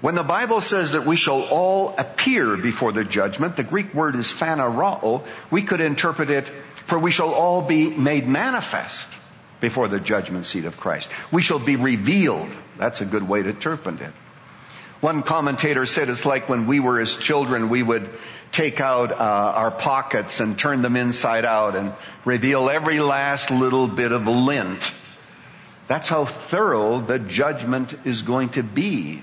When 0.00 0.14
the 0.14 0.22
Bible 0.22 0.62
says 0.62 0.92
that 0.92 1.04
we 1.04 1.16
shall 1.16 1.42
all 1.42 1.94
appear 1.98 2.56
before 2.56 2.90
the 2.90 3.04
judgment, 3.04 3.56
the 3.56 3.62
Greek 3.62 3.92
word 3.92 4.16
is 4.16 4.32
phaneroo, 4.32 5.24
we 5.50 5.62
could 5.62 5.82
interpret 5.82 6.30
it, 6.30 6.50
for 6.86 6.98
we 6.98 7.10
shall 7.10 7.34
all 7.34 7.60
be 7.60 7.90
made 7.90 8.26
manifest 8.26 9.06
before 9.60 9.88
the 9.88 10.00
judgment 10.00 10.46
seat 10.46 10.64
of 10.64 10.78
Christ. 10.78 11.10
We 11.30 11.42
shall 11.42 11.58
be 11.58 11.76
revealed. 11.76 12.48
That's 12.78 13.02
a 13.02 13.04
good 13.04 13.28
way 13.28 13.42
to 13.42 13.50
interpret 13.50 14.00
it. 14.00 14.12
One 15.02 15.22
commentator 15.22 15.84
said 15.84 16.08
it's 16.08 16.24
like 16.24 16.48
when 16.48 16.66
we 16.66 16.80
were 16.80 16.98
as 16.98 17.14
children, 17.16 17.68
we 17.68 17.82
would 17.82 18.08
take 18.52 18.80
out 18.80 19.12
uh, 19.12 19.14
our 19.14 19.70
pockets 19.70 20.40
and 20.40 20.58
turn 20.58 20.80
them 20.80 20.96
inside 20.96 21.44
out 21.44 21.76
and 21.76 21.92
reveal 22.24 22.70
every 22.70 23.00
last 23.00 23.50
little 23.50 23.86
bit 23.86 24.12
of 24.12 24.26
lint. 24.26 24.92
That's 25.88 26.08
how 26.08 26.24
thorough 26.24 27.00
the 27.00 27.18
judgment 27.18 27.94
is 28.04 28.22
going 28.22 28.50
to 28.50 28.62
be 28.62 29.22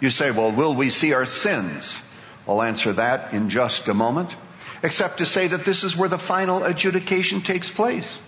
you 0.00 0.10
say, 0.10 0.30
well, 0.30 0.50
will 0.50 0.74
we 0.74 0.90
see 0.90 1.12
our 1.12 1.26
sins? 1.26 2.00
I'll 2.48 2.62
answer 2.62 2.94
that 2.94 3.32
in 3.32 3.50
just 3.50 3.88
a 3.88 3.94
moment, 3.94 4.34
except 4.82 5.18
to 5.18 5.26
say 5.26 5.48
that 5.48 5.64
this 5.64 5.84
is 5.84 5.96
where 5.96 6.08
the 6.08 6.18
final 6.18 6.64
adjudication 6.64 7.42
takes 7.42 7.70
place. 7.70 8.18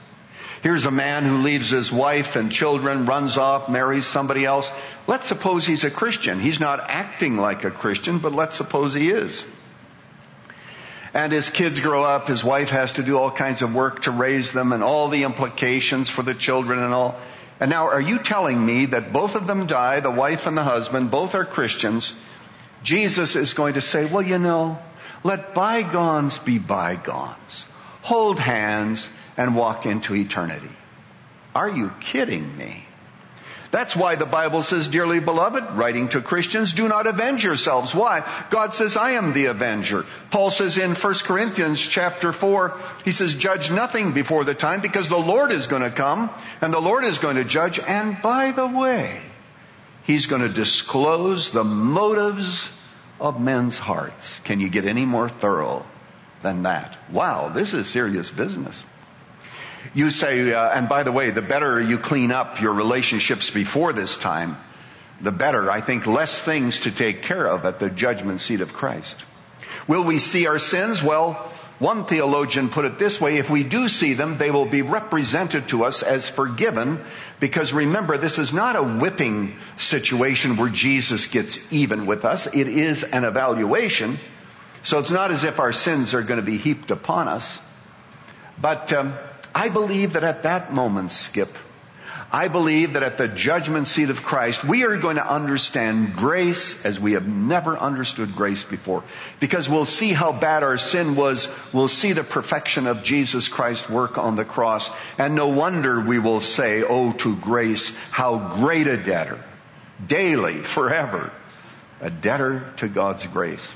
Here's 0.63 0.87
a 0.87 0.93
man 0.93 1.25
who 1.25 1.39
leaves 1.39 1.71
his 1.71 1.91
wife 1.91 2.37
and 2.37 2.53
children, 2.53 3.07
runs 3.07 3.37
off, 3.37 3.69
marries 3.69 4.07
somebody 4.07 4.45
else. 4.45 4.71
Let's 5.09 5.27
suppose 5.27 5.67
he's 5.67 5.83
a 5.83 5.91
Christian. 5.91 6.39
He's 6.39 6.61
not 6.61 6.79
acting 6.89 7.37
like 7.37 7.65
a 7.65 7.71
Christian, 7.73 8.21
but 8.21 8.33
let's 8.33 8.57
suppose 8.57 8.95
he 8.95 9.11
is. 9.11 9.45
And 11.15 11.33
his 11.33 11.51
kids 11.51 11.81
grow 11.81 12.05
up, 12.05 12.29
his 12.29 12.45
wife 12.45 12.71
has 12.71 12.95
to 12.95 13.03
do 13.03 13.19
all 13.19 13.31
kinds 13.31 13.61
of 13.61 13.75
work 13.75 14.03
to 14.03 14.13
raise 14.13 14.53
them 14.53 14.73
and 14.73 14.85
all 14.85 15.09
the 15.09 15.25
implications 15.25 16.09
for 16.09 16.23
the 16.23 16.33
children 16.33 16.79
and 16.79 16.95
all. 16.95 17.19
And 17.63 17.71
now 17.71 17.91
are 17.91 18.01
you 18.01 18.19
telling 18.19 18.67
me 18.67 18.87
that 18.87 19.13
both 19.13 19.37
of 19.37 19.47
them 19.47 19.69
die, 19.69 20.01
the 20.01 20.11
wife 20.11 20.49
and 20.49 20.59
the 20.59 20.65
husband, 20.65 21.13
both 21.13 21.37
are 21.37 21.45
Christians? 21.45 22.13
Jesus 22.83 23.37
is 23.37 23.55
going 23.55 23.75
to 23.75 23.81
say, 23.81 24.05
well, 24.05 24.21
you 24.21 24.41
know, 24.41 24.81
let 25.23 25.55
bygones 25.55 26.39
be 26.39 26.59
bygones. 26.59 27.65
Hold 28.01 28.41
hands 28.41 29.09
and 29.37 29.55
walk 29.55 29.87
into 29.87 30.17
eternity. 30.17 30.73
Are 31.55 31.69
you 31.69 31.93
kidding 32.01 32.57
me? 32.57 32.85
That's 33.73 33.97
why 33.97 34.17
the 34.17 34.27
Bible 34.27 34.61
says, 34.61 34.87
dearly 34.87 35.19
beloved, 35.19 35.79
writing 35.79 36.11
to 36.11 36.21
Christians, 36.21 36.75
do 36.75 36.89
not 36.89 37.07
avenge 37.07 37.43
yourselves. 37.43 37.95
Why? 37.95 38.23
God 38.51 38.75
says, 38.75 38.99
I 38.99 39.13
am 39.13 39.33
the 39.33 39.47
avenger. 39.47 40.05
Paul 40.31 40.51
says 40.51 40.77
in 40.77 40.95
1 40.95 41.15
Corinthians 41.25 41.81
chapter 41.81 42.35
4, 42.35 42.79
he 43.07 43.13
says, 43.13 43.35
judge 43.35 43.71
nothing 43.71 44.13
before 44.13 44.45
the 44.45 44.53
time 44.53 44.83
because 44.83 45.09
the 45.09 45.17
Lord 45.17 45.53
is 45.53 45.69
going 45.69 45.81
to 45.81 45.91
come 45.91 46.29
and 46.61 46.71
the 46.71 46.83
Lord 46.83 47.05
is 47.05 47.17
going 47.17 47.37
to 47.37 47.45
judge. 47.45 47.79
And 47.79 48.21
by 48.21 48.53
the 48.53 48.67
way, 48.67 49.23
he's 50.05 50.27
going 50.27 50.43
to 50.43 50.51
disclose 50.51 51.51
the 51.51 51.65
motives 51.65 52.69
of 53.19 53.41
men's 53.41 53.79
hearts. 53.79 54.39
Can 54.41 54.61
you 54.61 54.69
get 54.69 54.85
any 54.85 55.07
more 55.07 55.31
thorough 55.31 55.87
than 56.43 56.65
that? 56.65 56.99
Wow, 57.11 57.49
this 57.49 57.73
is 57.73 57.89
serious 57.89 58.31
business. 58.31 58.85
You 59.95 60.11
say, 60.11 60.53
uh, 60.53 60.69
and 60.71 60.89
by 60.89 61.03
the 61.03 61.13
way, 61.13 61.31
the 61.31 61.43
better 61.43 61.81
you 61.81 61.99
clean 61.99 62.31
up 62.31 62.61
your 62.61 62.73
relationships 62.73 63.51
before 63.51 63.93
this 63.93 64.17
time, 64.17 64.57
the 65.21 65.33
better, 65.33 65.71
I 65.71 65.81
think, 65.81 66.07
less 66.07 66.41
things 66.41 66.81
to 66.81 66.91
take 66.91 67.23
care 67.23 67.47
of 67.47 67.65
at 67.65 67.79
the 67.79 67.91
judgment 67.91 68.41
seat 68.41 68.61
of 68.61 68.73
Christ. 68.73 69.19
Will 69.87 70.05
we 70.05 70.19
see 70.19 70.47
our 70.47 70.59
sins? 70.59 71.03
Well, 71.03 71.35
one 71.79 72.05
theologian 72.05 72.69
put 72.69 72.85
it 72.85 72.99
this 72.99 73.21
way, 73.21 73.39
if 73.39 73.51
we 73.51 73.65
do 73.65 73.89
see 73.89 74.15
them, 74.15 74.39
they 74.39 74.53
will 74.53 74.67
be 74.67 74.83
represented 74.83 75.69
to 75.69 75.85
us 75.85 76.03
as 76.03 76.29
forgiven, 76.29 77.05
because 77.41 77.73
remember, 77.73 78.17
this 78.17 78.39
is 78.39 78.53
not 78.53 78.77
a 78.77 78.83
whipping 78.83 79.57
situation 79.79 80.57
where 80.57 80.69
Jesus 80.69 81.27
gets 81.27 81.59
even 81.73 82.07
with 82.07 82.25
us. 82.25 82.47
It 82.47 82.69
is 82.69 83.03
an 83.03 83.25
evaluation. 83.25 84.19
So 84.85 85.01
it's 85.01 85.11
not 85.11 85.33
as 85.33 85.43
if 85.45 85.59
our 85.59 85.73
sins 85.73 86.15
are 86.15 86.23
going 86.23 86.39
to 86.39 86.47
be 86.47 86.59
heaped 86.59 86.93
upon 86.93 87.27
us. 87.27 87.61
But 88.61 88.93
um, 88.93 89.15
I 89.55 89.69
believe 89.69 90.15
that 90.15 90.25
at 90.25 90.45
that 90.45 90.73
moment, 90.73 91.11
Skip, 91.11 91.51
I 92.35 92.49
believe 92.49 92.95
that 92.95 93.03
at 93.03 93.19
the 93.19 93.29
judgment 93.29 93.87
seat 93.87 94.09
of 94.09 94.23
Christ, 94.23 94.65
we 94.65 94.85
are 94.85 94.97
going 94.97 95.17
to 95.17 95.31
understand 95.31 96.15
grace 96.15 96.83
as 96.83 96.99
we 96.99 97.13
have 97.13 97.29
never 97.29 97.77
understood 97.77 98.35
grace 98.35 98.65
before. 98.65 99.05
Because 99.39 99.69
we'll 99.69 99.85
see 99.85 100.15
how 100.15 100.33
bad 100.33 100.63
our 100.63 100.79
sin 100.79 101.15
was. 101.15 101.47
We'll 101.75 101.89
see 101.89 102.15
the 102.15 102.25
perfection 102.25 102.87
of 102.87 103.03
Jesus 103.03 103.49
Christ's 103.49 103.91
work 103.91 104.17
on 104.17 104.37
the 104.37 104.47
cross. 104.47 104.91
And 105.19 105.35
no 105.35 105.49
wonder 105.49 106.01
we 106.01 106.19
will 106.19 106.41
say, 106.41 106.83
Oh, 106.83 107.13
to 107.13 107.37
grace, 107.37 107.95
how 108.11 108.57
great 108.57 108.87
a 108.87 108.97
debtor. 108.97 109.45
Daily, 110.07 110.63
forever. 110.63 111.31
A 112.01 112.09
debtor 112.09 112.73
to 112.79 112.89
God's 112.89 113.27
grace. 113.27 113.71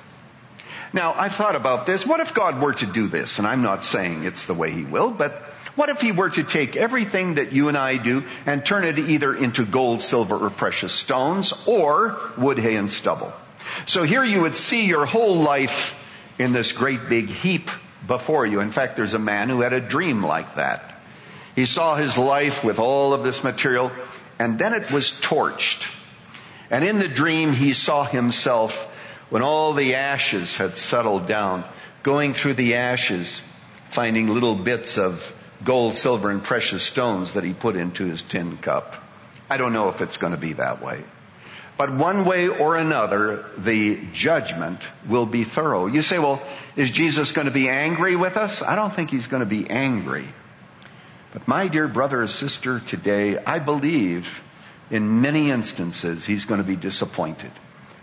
Now, 0.95 1.13
I've 1.13 1.35
thought 1.35 1.57
about 1.57 1.85
this. 1.85 2.07
What 2.07 2.21
if 2.21 2.33
God 2.33 2.63
were 2.63 2.73
to 2.73 2.87
do 2.87 3.07
this? 3.09 3.39
And 3.39 3.47
I'm 3.47 3.61
not 3.61 3.85
saying 3.85 4.25
it's 4.25 4.47
the 4.47 4.55
way 4.55 4.71
He 4.73 4.83
will, 4.83 5.11
but 5.11 5.43
what 5.77 5.91
if 5.91 6.01
he 6.01 6.11
were 6.11 6.31
to 6.31 6.43
take 6.43 6.75
everything 6.75 7.35
that 7.35 7.53
you 7.53 7.69
and 7.69 7.77
I 7.77 7.99
do 7.99 8.25
and 8.47 8.65
turn 8.65 8.85
it 8.85 8.99
either 8.99 9.35
into 9.35 9.65
gold, 9.65 10.01
silver, 10.01 10.37
or 10.37 10.51
precious 10.51 10.93
stones, 10.93 11.53
or 11.67 12.19
wood, 12.37 12.59
hay, 12.59 12.77
and 12.77 12.91
stubble? 12.91 13.33
So 13.85 14.03
here 14.03 14.25
you 14.25 14.43
would 14.43 14.55
see 14.55 14.87
your 14.87 15.07
whole 15.07 15.37
life 15.37 15.95
in 16.39 16.53
this 16.53 16.73
great 16.73 17.09
big 17.09 17.29
heap 17.29 17.71
before 18.07 18.47
you. 18.47 18.61
In 18.61 18.73
fact, 18.73 18.97
there's 18.97 19.15
a 19.15 19.19
man 19.19 19.49
who 19.51 19.61
had 19.61 19.73
a 19.73 19.81
dream 19.81 20.25
like 20.25 20.57
that. 20.57 21.01
He 21.55 21.67
saw 21.67 21.95
his 21.95 22.19
life 22.19 22.65
with 22.65 22.79
all 22.79 23.13
of 23.13 23.23
this 23.23 23.45
material, 23.45 23.93
and 24.39 24.59
then 24.59 24.75
it 24.75 24.91
was 24.91 25.13
torched. 25.13 25.91
And 26.71 26.85
in 26.85 26.99
the 26.99 27.09
dream, 27.09 27.53
he 27.53 27.73
saw 27.73 28.05
himself 28.05 28.75
when 29.31 29.43
all 29.43 29.73
the 29.73 29.95
ashes 29.97 30.57
had 30.57 30.77
settled 30.77 31.27
down, 31.27 31.65
going 32.03 32.33
through 32.33 32.55
the 32.55 32.75
ashes, 32.75 33.43
finding 33.91 34.29
little 34.29 34.55
bits 34.55 34.99
of 34.99 35.33
gold, 35.65 35.95
silver, 35.95 36.31
and 36.31 36.43
precious 36.43 36.83
stones 36.83 37.35
that 37.35 37.45
he 37.45 37.53
put 37.53 37.77
into 37.77 38.05
his 38.05 38.23
tin 38.23 38.57
cup. 38.59 38.97
I 39.49 39.57
don't 39.57 39.73
know 39.73 39.89
if 39.89 40.01
it's 40.01 40.17
going 40.17 40.33
to 40.33 40.39
be 40.39 40.55
that 40.55 40.83
way. 40.83 41.05
But 41.79 41.95
one 41.95 42.25
way 42.25 42.49
or 42.49 42.77
another, 42.77 43.45
the 43.59 44.01
judgment 44.13 44.81
will 45.07 45.27
be 45.27 45.45
thorough. 45.45 45.87
You 45.87 46.01
say, 46.01 46.19
well, 46.19 46.43
is 46.75 46.91
Jesus 46.91 47.33
going 47.33 47.47
to 47.47 47.53
be 47.53 47.69
angry 47.69 48.17
with 48.17 48.37
us? 48.37 48.63
I 48.63 48.77
don't 48.77 48.95
think 48.95 49.11
he's 49.11 49.27
going 49.27 49.41
to 49.41 49.47
be 49.47 49.69
angry. 49.69 50.27
But 51.33 51.47
my 51.47 51.69
dear 51.69 51.87
brother 51.87 52.23
or 52.23 52.29
sister 52.29 52.81
today, 52.81 53.37
I 53.37 53.59
believe 53.59 54.43
in 54.91 55.21
many 55.21 55.51
instances 55.51 56.25
he's 56.25 56.47
going 56.47 56.63
to 56.63 56.67
be 56.67 56.77
disappointed. 56.77 57.51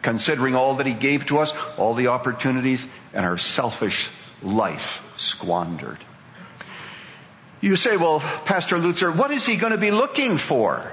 Considering 0.03 0.53
all 0.53 0.75
that 0.75 0.85
he 0.85 0.93
gave 0.93 1.25
to 1.27 1.39
us, 1.39 1.51
all 1.77 1.95
the 1.95 2.07
opportunities, 2.07 2.85
and 3.11 3.25
our 3.25 3.39
selfish 3.39 4.11
life 4.43 5.01
squandered. 5.17 5.97
You 7.63 7.77
say, 7.77 7.95
well, 7.95 8.19
Pastor 8.19 8.75
Lutzer, 8.75 9.15
what 9.15 9.31
is 9.31 9.45
he 9.45 9.55
going 9.55 9.71
to 9.71 9.77
be 9.77 9.89
looking 9.89 10.37
for? 10.37 10.91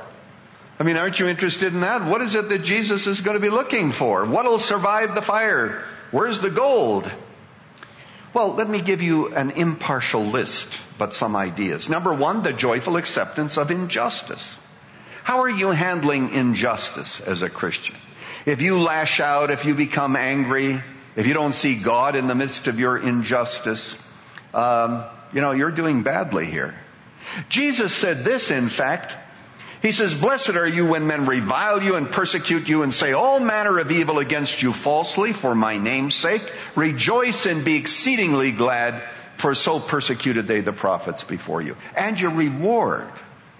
I 0.78 0.84
mean, 0.84 0.96
aren't 0.96 1.18
you 1.18 1.26
interested 1.26 1.74
in 1.74 1.80
that? 1.80 2.04
What 2.04 2.22
is 2.22 2.36
it 2.36 2.48
that 2.48 2.60
Jesus 2.60 3.08
is 3.08 3.22
going 3.22 3.34
to 3.34 3.40
be 3.40 3.48
looking 3.48 3.90
for? 3.90 4.24
What'll 4.24 4.60
survive 4.60 5.16
the 5.16 5.20
fire? 5.20 5.82
Where's 6.12 6.40
the 6.40 6.48
gold? 6.48 7.10
Well, 8.32 8.54
let 8.54 8.70
me 8.70 8.80
give 8.82 9.02
you 9.02 9.34
an 9.34 9.50
impartial 9.50 10.26
list, 10.26 10.68
but 10.96 11.12
some 11.12 11.34
ideas. 11.34 11.88
Number 11.88 12.14
one, 12.14 12.44
the 12.44 12.52
joyful 12.52 12.98
acceptance 12.98 13.58
of 13.58 13.72
injustice. 13.72 14.56
How 15.24 15.40
are 15.40 15.50
you 15.50 15.72
handling 15.72 16.32
injustice 16.34 17.18
as 17.18 17.42
a 17.42 17.50
Christian? 17.50 17.96
If 18.46 18.62
you 18.62 18.80
lash 18.80 19.18
out, 19.18 19.50
if 19.50 19.64
you 19.64 19.74
become 19.74 20.14
angry, 20.14 20.80
if 21.16 21.26
you 21.26 21.34
don't 21.34 21.52
see 21.52 21.74
God 21.82 22.14
in 22.14 22.28
the 22.28 22.36
midst 22.36 22.68
of 22.68 22.78
your 22.78 22.96
injustice, 22.96 23.96
um, 24.54 25.04
you 25.32 25.40
know, 25.40 25.52
you're 25.52 25.70
doing 25.70 26.02
badly 26.02 26.46
here. 26.46 26.74
Jesus 27.48 27.94
said 27.94 28.24
this, 28.24 28.50
in 28.50 28.68
fact. 28.68 29.14
He 29.82 29.92
says, 29.92 30.14
blessed 30.14 30.50
are 30.50 30.66
you 30.66 30.84
when 30.84 31.06
men 31.06 31.24
revile 31.24 31.82
you 31.82 31.96
and 31.96 32.10
persecute 32.10 32.68
you 32.68 32.82
and 32.82 32.92
say 32.92 33.12
all 33.12 33.40
manner 33.40 33.78
of 33.78 33.90
evil 33.90 34.18
against 34.18 34.62
you 34.62 34.74
falsely 34.74 35.32
for 35.32 35.54
my 35.54 35.78
name's 35.78 36.14
sake. 36.14 36.42
Rejoice 36.76 37.46
and 37.46 37.64
be 37.64 37.76
exceedingly 37.76 38.52
glad 38.52 39.02
for 39.38 39.54
so 39.54 39.80
persecuted 39.80 40.46
they 40.46 40.60
the 40.60 40.72
prophets 40.72 41.24
before 41.24 41.62
you. 41.62 41.78
And 41.96 42.20
your 42.20 42.30
reward 42.30 43.08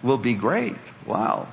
will 0.03 0.19
be 0.19 0.35
great. 0.35 0.77
Wow. 1.07 1.49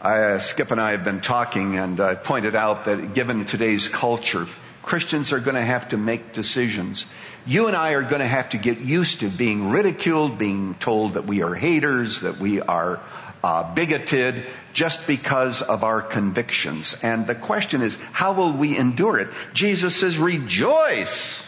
I, 0.00 0.18
uh, 0.18 0.38
Skip 0.38 0.70
and 0.70 0.80
I 0.80 0.92
have 0.92 1.02
been 1.02 1.20
talking 1.20 1.76
and 1.76 1.98
I 1.98 2.14
pointed 2.14 2.54
out 2.54 2.84
that 2.84 3.14
given 3.14 3.44
today's 3.44 3.88
culture, 3.88 4.46
Christians 4.86 5.34
are 5.34 5.40
going 5.40 5.56
to 5.56 5.64
have 5.64 5.88
to 5.88 5.98
make 5.98 6.32
decisions 6.32 7.04
you 7.46 7.68
and 7.68 7.76
I 7.76 7.92
are 7.92 8.02
going 8.02 8.20
to 8.20 8.26
have 8.26 8.50
to 8.50 8.58
get 8.58 8.80
used 8.80 9.20
to 9.20 9.28
being 9.28 9.70
ridiculed, 9.70 10.36
being 10.36 10.74
told 10.74 11.14
that 11.14 11.26
we 11.26 11.42
are 11.42 11.54
haters, 11.54 12.22
that 12.22 12.38
we 12.38 12.60
are 12.60 13.00
uh, 13.44 13.72
bigoted, 13.72 14.44
just 14.72 15.06
because 15.06 15.62
of 15.62 15.84
our 15.84 16.02
convictions. 16.02 16.96
And 17.02 17.26
the 17.26 17.36
question 17.36 17.82
is, 17.82 17.96
how 18.10 18.32
will 18.32 18.50
we 18.50 18.76
endure 18.76 19.20
it? 19.20 19.28
Jesus 19.54 19.94
says, 19.94 20.18
rejoice 20.18 21.40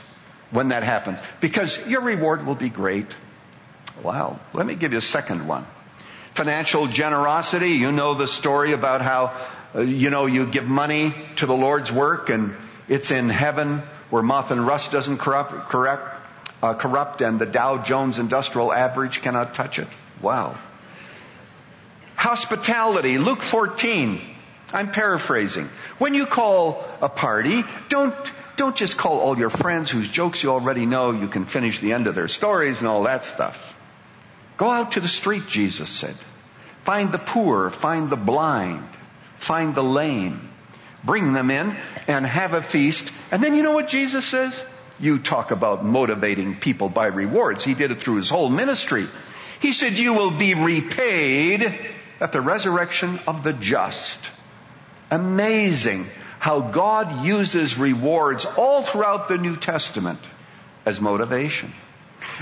when 0.52 0.68
that 0.68 0.84
happens, 0.84 1.18
because 1.40 1.84
your 1.88 2.02
reward 2.02 2.46
will 2.46 2.54
be 2.54 2.70
great. 2.70 3.06
Wow. 4.02 4.38
Let 4.54 4.66
me 4.66 4.76
give 4.76 4.92
you 4.92 4.98
a 4.98 5.02
second 5.02 5.48
one. 5.48 5.66
Financial 6.34 6.86
generosity. 6.86 7.70
You 7.70 7.90
know 7.90 8.14
the 8.14 8.28
story 8.28 8.72
about 8.72 9.02
how 9.02 9.34
you 9.74 10.10
know, 10.10 10.26
you 10.26 10.46
give 10.46 10.64
money 10.64 11.14
to 11.36 11.46
the 11.46 11.54
Lord's 11.54 11.92
work 11.92 12.30
and 12.30 12.56
it's 12.88 13.10
in 13.10 13.28
heaven 13.28 13.82
where 14.10 14.22
moth 14.22 14.50
and 14.50 14.66
rust 14.66 14.92
doesn't 14.92 15.18
corrupt, 15.18 15.68
corrupt, 15.68 16.16
uh, 16.62 16.74
corrupt 16.74 17.20
and 17.20 17.38
the 17.38 17.46
Dow 17.46 17.82
Jones 17.82 18.18
Industrial 18.18 18.72
Average 18.72 19.22
cannot 19.22 19.54
touch 19.54 19.78
it. 19.78 19.88
Wow. 20.20 20.56
Hospitality, 22.16 23.18
Luke 23.18 23.42
14. 23.42 24.20
I'm 24.72 24.90
paraphrasing. 24.90 25.68
When 25.98 26.14
you 26.14 26.26
call 26.26 26.84
a 27.00 27.08
party, 27.08 27.64
don't, 27.88 28.14
don't 28.56 28.76
just 28.76 28.98
call 28.98 29.20
all 29.20 29.38
your 29.38 29.50
friends 29.50 29.90
whose 29.90 30.08
jokes 30.08 30.42
you 30.42 30.50
already 30.50 30.84
know. 30.84 31.12
You 31.12 31.28
can 31.28 31.46
finish 31.46 31.80
the 31.80 31.92
end 31.92 32.06
of 32.06 32.14
their 32.14 32.28
stories 32.28 32.80
and 32.80 32.88
all 32.88 33.04
that 33.04 33.24
stuff. 33.24 33.74
Go 34.56 34.68
out 34.68 34.92
to 34.92 35.00
the 35.00 35.08
street, 35.08 35.46
Jesus 35.48 35.88
said. 35.88 36.16
Find 36.84 37.12
the 37.12 37.18
poor, 37.18 37.70
find 37.70 38.10
the 38.10 38.16
blind, 38.16 38.88
find 39.36 39.74
the 39.74 39.84
lame. 39.84 40.48
Bring 41.04 41.32
them 41.32 41.50
in 41.50 41.76
and 42.06 42.26
have 42.26 42.54
a 42.54 42.62
feast. 42.62 43.10
And 43.30 43.42
then 43.42 43.54
you 43.54 43.62
know 43.62 43.72
what 43.72 43.88
Jesus 43.88 44.24
says? 44.24 44.60
You 44.98 45.18
talk 45.18 45.52
about 45.52 45.84
motivating 45.84 46.56
people 46.56 46.88
by 46.88 47.06
rewards. 47.06 47.62
He 47.62 47.74
did 47.74 47.90
it 47.90 48.02
through 48.02 48.16
his 48.16 48.30
whole 48.30 48.48
ministry. 48.48 49.06
He 49.60 49.72
said, 49.72 49.92
you 49.92 50.14
will 50.14 50.32
be 50.32 50.54
repaid 50.54 51.72
at 52.20 52.32
the 52.32 52.40
resurrection 52.40 53.20
of 53.26 53.44
the 53.44 53.52
just. 53.52 54.18
Amazing 55.10 56.06
how 56.40 56.60
God 56.60 57.24
uses 57.24 57.78
rewards 57.78 58.44
all 58.44 58.82
throughout 58.82 59.28
the 59.28 59.38
New 59.38 59.56
Testament 59.56 60.20
as 60.84 61.00
motivation. 61.00 61.72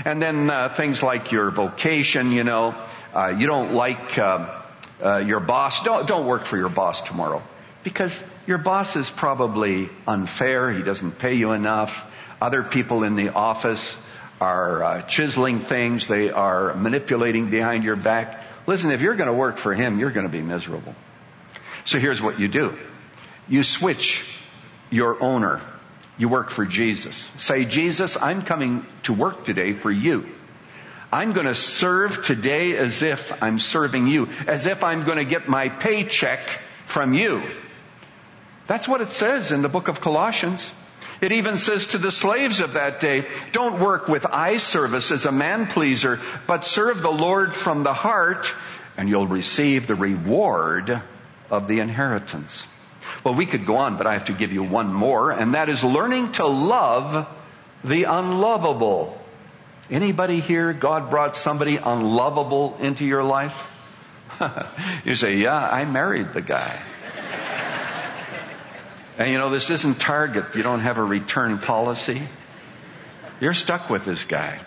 And 0.03 0.21
then 0.21 0.49
uh, 0.49 0.69
things 0.69 1.03
like 1.03 1.31
your 1.31 1.51
vocation, 1.51 2.31
you 2.31 2.43
know, 2.43 2.75
uh, 3.13 3.33
you 3.37 3.47
don't 3.47 3.73
like 3.73 4.17
uh, 4.17 4.61
uh, 5.03 5.17
your 5.17 5.39
boss. 5.39 5.83
Don't 5.83 6.07
don't 6.07 6.25
work 6.25 6.45
for 6.45 6.57
your 6.57 6.69
boss 6.69 7.01
tomorrow 7.01 7.41
because 7.87 8.21
your 8.45 8.57
boss 8.57 8.97
is 8.97 9.09
probably 9.09 9.89
unfair. 10.05 10.69
He 10.71 10.83
doesn't 10.83 11.19
pay 11.19 11.35
you 11.35 11.53
enough. 11.53 12.03
Other 12.41 12.61
people 12.61 13.03
in 13.03 13.15
the 13.15 13.29
office 13.29 13.95
are 14.41 14.83
uh, 14.83 15.01
chiseling 15.03 15.61
things. 15.61 16.05
They 16.05 16.29
are 16.29 16.73
manipulating 16.73 17.49
behind 17.49 17.85
your 17.85 17.95
back. 17.95 18.43
Listen, 18.65 18.91
if 18.91 19.01
you're 19.01 19.15
going 19.15 19.27
to 19.29 19.33
work 19.33 19.55
for 19.55 19.73
him, 19.73 19.99
you're 19.99 20.11
going 20.11 20.25
to 20.25 20.31
be 20.31 20.41
miserable. 20.41 20.95
So 21.85 21.97
here's 21.97 22.21
what 22.21 22.41
you 22.41 22.49
do. 22.49 22.77
You 23.47 23.63
switch 23.63 24.25
your 24.89 25.23
owner. 25.23 25.61
You 26.17 26.27
work 26.27 26.49
for 26.49 26.65
Jesus. 26.65 27.29
Say, 27.37 27.63
Jesus, 27.63 28.17
I'm 28.21 28.41
coming 28.41 28.85
to 29.03 29.13
work 29.13 29.45
today 29.45 29.71
for 29.71 29.89
you. 29.89 30.27
I'm 31.09 31.31
going 31.31 31.45
to 31.45 31.55
serve 31.55 32.25
today 32.25 32.75
as 32.75 33.01
if 33.01 33.41
I'm 33.41 33.59
serving 33.59 34.07
you, 34.07 34.27
as 34.45 34.65
if 34.65 34.83
I'm 34.83 35.05
going 35.05 35.19
to 35.19 35.25
get 35.25 35.47
my 35.47 35.69
paycheck 35.69 36.41
from 36.85 37.13
you. 37.13 37.41
That's 38.67 38.87
what 38.87 39.01
it 39.01 39.09
says 39.09 39.51
in 39.51 39.61
the 39.61 39.69
book 39.69 39.87
of 39.87 40.01
Colossians. 40.01 40.69
It 41.19 41.31
even 41.31 41.57
says 41.57 41.87
to 41.87 41.97
the 41.97 42.11
slaves 42.11 42.59
of 42.59 42.73
that 42.73 42.99
day, 42.99 43.25
don't 43.51 43.79
work 43.79 44.07
with 44.07 44.25
eye 44.25 44.57
service 44.57 45.09
as 45.11 45.25
a 45.25 45.31
man 45.31 45.67
pleaser, 45.67 46.19
but 46.45 46.63
serve 46.63 47.01
the 47.01 47.11
Lord 47.11 47.55
from 47.55 47.83
the 47.83 47.93
heart 47.93 48.53
and 48.97 49.07
you'll 49.07 49.27
receive 49.27 49.87
the 49.87 49.95
reward 49.95 51.01
of 51.49 51.67
the 51.67 51.79
inheritance. 51.79 52.67
Well, 53.23 53.35
we 53.35 53.45
could 53.45 53.65
go 53.65 53.77
on, 53.77 53.97
but 53.97 54.07
I 54.07 54.13
have 54.13 54.25
to 54.25 54.33
give 54.33 54.51
you 54.51 54.63
one 54.63 54.93
more, 54.93 55.31
and 55.31 55.53
that 55.53 55.69
is 55.69 55.83
learning 55.83 56.33
to 56.33 56.47
love 56.47 57.27
the 57.83 58.03
unlovable. 58.03 59.19
Anybody 59.89 60.39
here, 60.39 60.73
God 60.73 61.09
brought 61.09 61.37
somebody 61.37 61.77
unlovable 61.77 62.77
into 62.81 63.05
your 63.05 63.23
life? 63.23 63.55
you 65.05 65.15
say, 65.15 65.37
yeah, 65.37 65.55
I 65.55 65.85
married 65.85 66.33
the 66.33 66.41
guy. 66.41 66.79
And 69.17 69.31
you 69.31 69.37
know, 69.37 69.49
this 69.49 69.69
isn't 69.69 69.99
Target. 69.99 70.55
You 70.55 70.63
don't 70.63 70.81
have 70.81 70.97
a 70.97 71.03
return 71.03 71.57
policy. 71.59 72.21
You're 73.39 73.53
stuck 73.53 73.89
with 73.89 74.05
this 74.05 74.23
guy. 74.25 74.59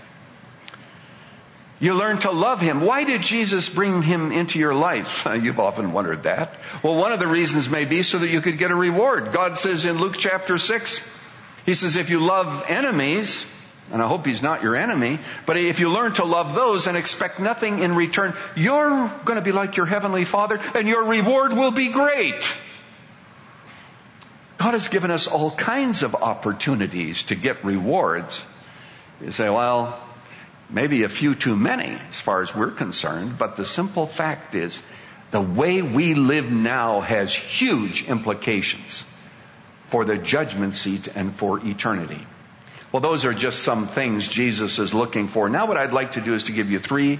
You 1.80 1.94
learn 1.94 2.18
to 2.20 2.30
love 2.30 2.60
him. 2.60 2.82
Why 2.82 3.04
did 3.04 3.22
Jesus 3.22 3.68
bring 3.68 4.02
him 4.02 4.32
into 4.32 4.58
your 4.58 4.74
life? 4.74 5.26
You've 5.40 5.58
often 5.58 5.92
wondered 5.92 6.24
that. 6.24 6.54
Well, 6.82 6.96
one 6.96 7.12
of 7.12 7.20
the 7.20 7.26
reasons 7.26 7.68
may 7.68 7.86
be 7.86 8.02
so 8.02 8.18
that 8.18 8.28
you 8.28 8.42
could 8.42 8.58
get 8.58 8.70
a 8.70 8.76
reward. 8.76 9.32
God 9.32 9.56
says 9.56 9.86
in 9.86 9.98
Luke 9.98 10.16
chapter 10.18 10.58
6, 10.58 11.00
He 11.64 11.72
says, 11.72 11.96
if 11.96 12.10
you 12.10 12.20
love 12.20 12.64
enemies, 12.68 13.46
and 13.90 14.02
I 14.02 14.06
hope 14.06 14.26
he's 14.26 14.42
not 14.42 14.62
your 14.62 14.76
enemy, 14.76 15.18
but 15.46 15.56
if 15.56 15.80
you 15.80 15.90
learn 15.90 16.12
to 16.14 16.24
love 16.24 16.54
those 16.54 16.86
and 16.86 16.96
expect 16.96 17.40
nothing 17.40 17.80
in 17.80 17.94
return, 17.94 18.34
you're 18.54 19.08
going 19.24 19.36
to 19.36 19.42
be 19.42 19.52
like 19.52 19.76
your 19.76 19.86
heavenly 19.86 20.24
father 20.24 20.60
and 20.74 20.86
your 20.86 21.04
reward 21.04 21.54
will 21.54 21.72
be 21.72 21.88
great. 21.88 22.54
God 24.60 24.74
has 24.74 24.88
given 24.88 25.10
us 25.10 25.26
all 25.26 25.50
kinds 25.50 26.02
of 26.02 26.14
opportunities 26.14 27.22
to 27.24 27.34
get 27.34 27.64
rewards. 27.64 28.44
You 29.18 29.32
say, 29.32 29.48
well, 29.48 29.98
maybe 30.68 31.02
a 31.04 31.08
few 31.08 31.34
too 31.34 31.56
many 31.56 31.98
as 32.10 32.20
far 32.20 32.42
as 32.42 32.54
we're 32.54 32.70
concerned, 32.70 33.38
but 33.38 33.56
the 33.56 33.64
simple 33.64 34.06
fact 34.06 34.54
is 34.54 34.82
the 35.30 35.40
way 35.40 35.80
we 35.80 36.12
live 36.12 36.52
now 36.52 37.00
has 37.00 37.32
huge 37.32 38.04
implications 38.04 39.02
for 39.88 40.04
the 40.04 40.18
judgment 40.18 40.74
seat 40.74 41.08
and 41.08 41.34
for 41.34 41.58
eternity. 41.66 42.26
Well, 42.92 43.00
those 43.00 43.24
are 43.24 43.32
just 43.32 43.60
some 43.60 43.88
things 43.88 44.28
Jesus 44.28 44.78
is 44.78 44.92
looking 44.92 45.28
for. 45.28 45.48
Now 45.48 45.68
what 45.68 45.78
I'd 45.78 45.94
like 45.94 46.12
to 46.12 46.20
do 46.20 46.34
is 46.34 46.44
to 46.44 46.52
give 46.52 46.70
you 46.70 46.78
three 46.78 47.18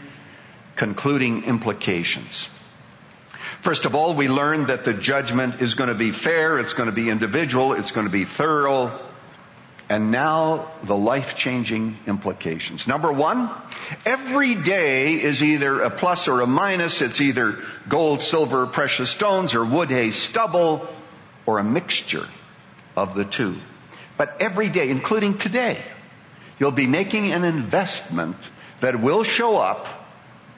concluding 0.77 1.45
implications. 1.45 2.51
First 3.63 3.85
of 3.85 3.95
all, 3.95 4.15
we 4.15 4.29
learn 4.29 4.67
that 4.67 4.85
the 4.85 4.95
judgment 4.95 5.61
is 5.61 5.75
going 5.75 5.89
to 5.89 5.95
be 5.95 6.13
fair, 6.13 6.59
it's 6.59 6.73
going 6.73 6.89
to 6.89 6.95
be 6.95 7.11
individual, 7.11 7.75
it's 7.75 7.91
going 7.91 8.07
to 8.07 8.13
be 8.13 8.25
thorough, 8.25 8.99
and 9.91 10.11
now 10.11 10.71
the 10.83 10.97
life-changing 10.97 11.99
implications. 12.07 12.87
Number 12.87 13.13
one, 13.13 13.51
every 14.07 14.55
day 14.55 15.21
is 15.21 15.43
either 15.43 15.83
a 15.83 15.91
plus 15.91 16.29
or 16.29 16.41
a 16.41 16.47
minus. 16.47 17.03
It's 17.03 17.21
either 17.21 17.59
gold, 17.89 18.21
silver, 18.21 18.67
precious 18.67 19.11
stones, 19.11 19.55
or 19.55 19.65
wood, 19.65 19.91
hay, 19.91 20.13
stubble, 20.13 20.89
or 21.45 21.59
a 21.59 21.65
mixture 21.65 22.29
of 22.97 23.15
the 23.15 23.25
two. 23.25 23.57
But 24.17 24.41
every 24.41 24.69
day, 24.69 24.89
including 24.91 25.39
today, 25.39 25.85
you'll 26.59 26.71
be 26.71 26.87
making 26.87 27.33
an 27.33 27.45
investment 27.45 28.37
that 28.81 29.01
will 29.01 29.25
show 29.25 29.59
up 29.59 29.87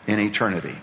in 0.06 0.20
eternity. 0.20 0.76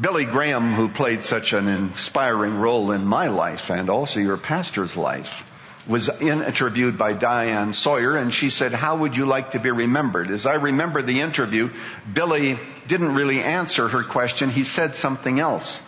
Billy 0.00 0.26
Graham, 0.26 0.74
who 0.74 0.88
played 0.88 1.24
such 1.24 1.52
an 1.52 1.66
inspiring 1.66 2.58
role 2.58 2.92
in 2.92 3.04
my 3.04 3.28
life 3.28 3.70
and 3.70 3.90
also 3.90 4.20
your 4.20 4.36
pastor's 4.36 4.96
life, 4.96 5.42
was 5.88 6.08
interviewed 6.20 6.96
by 6.96 7.14
Diane 7.14 7.72
Sawyer 7.72 8.16
and 8.16 8.32
she 8.32 8.48
said, 8.50 8.72
how 8.72 8.98
would 8.98 9.16
you 9.16 9.26
like 9.26 9.52
to 9.52 9.58
be 9.58 9.70
remembered? 9.70 10.30
As 10.30 10.46
I 10.46 10.54
remember 10.54 11.02
the 11.02 11.20
interview, 11.20 11.70
Billy 12.12 12.58
didn't 12.86 13.16
really 13.16 13.42
answer 13.42 13.88
her 13.88 14.04
question. 14.04 14.50
He 14.50 14.62
said 14.62 14.94
something 14.94 15.40
else. 15.40 15.80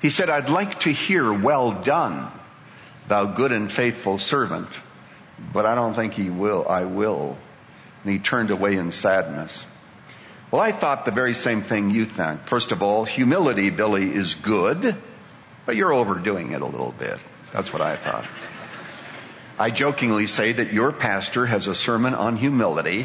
He 0.00 0.10
said, 0.10 0.30
I'd 0.30 0.50
like 0.50 0.80
to 0.80 0.92
hear 0.92 1.32
well 1.32 1.82
done, 1.82 2.30
thou 3.08 3.24
good 3.24 3.50
and 3.50 3.72
faithful 3.72 4.18
servant. 4.18 4.68
But 5.52 5.66
I 5.66 5.74
don't 5.74 5.94
think 5.94 6.12
he 6.12 6.30
will, 6.30 6.68
I 6.68 6.84
will. 6.84 7.36
And 8.04 8.12
he 8.12 8.18
turned 8.20 8.50
away 8.50 8.76
in 8.76 8.92
sadness. 8.92 9.66
Well, 10.52 10.60
I 10.60 10.70
thought 10.70 11.06
the 11.06 11.12
very 11.12 11.32
same 11.32 11.62
thing 11.62 11.88
you 11.88 12.04
think. 12.04 12.42
First 12.44 12.72
of 12.72 12.82
all, 12.82 13.06
humility, 13.06 13.70
Billy, 13.70 14.14
is 14.14 14.34
good, 14.34 14.94
but 15.64 15.76
you're 15.76 15.94
overdoing 15.94 16.52
it 16.52 16.60
a 16.60 16.66
little 16.66 16.92
bit. 16.92 17.18
That's 17.54 17.72
what 17.72 17.80
I 17.80 17.96
thought. 17.96 18.26
I 19.58 19.70
jokingly 19.70 20.26
say 20.26 20.52
that 20.52 20.70
your 20.70 20.92
pastor 20.92 21.46
has 21.46 21.68
a 21.68 21.74
sermon 21.74 22.14
on 22.14 22.36
humility. 22.36 23.04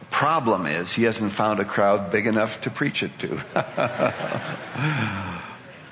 The 0.00 0.06
problem 0.10 0.66
is 0.66 0.92
he 0.92 1.04
hasn't 1.04 1.32
found 1.32 1.60
a 1.60 1.64
crowd 1.64 2.10
big 2.10 2.26
enough 2.26 2.60
to 2.62 2.70
preach 2.70 3.02
it 3.02 3.18
to. 3.20 3.42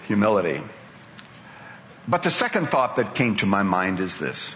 humility. 0.06 0.60
But 2.06 2.24
the 2.24 2.30
second 2.30 2.68
thought 2.68 2.96
that 2.96 3.14
came 3.14 3.36
to 3.36 3.46
my 3.46 3.62
mind 3.62 4.00
is 4.00 4.18
this. 4.18 4.54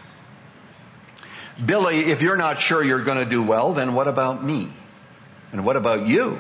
Billy, 1.65 2.11
if 2.11 2.21
you're 2.21 2.37
not 2.37 2.61
sure 2.61 2.85
you're 2.85 3.03
going 3.03 3.17
to 3.17 3.25
do 3.25 3.43
well, 3.43 3.73
then 3.73 3.95
what 3.95 4.09
about 4.09 4.45
me? 4.45 4.71
And 5.53 5.65
what 5.65 5.77
about 5.77 6.07
you? 6.07 6.39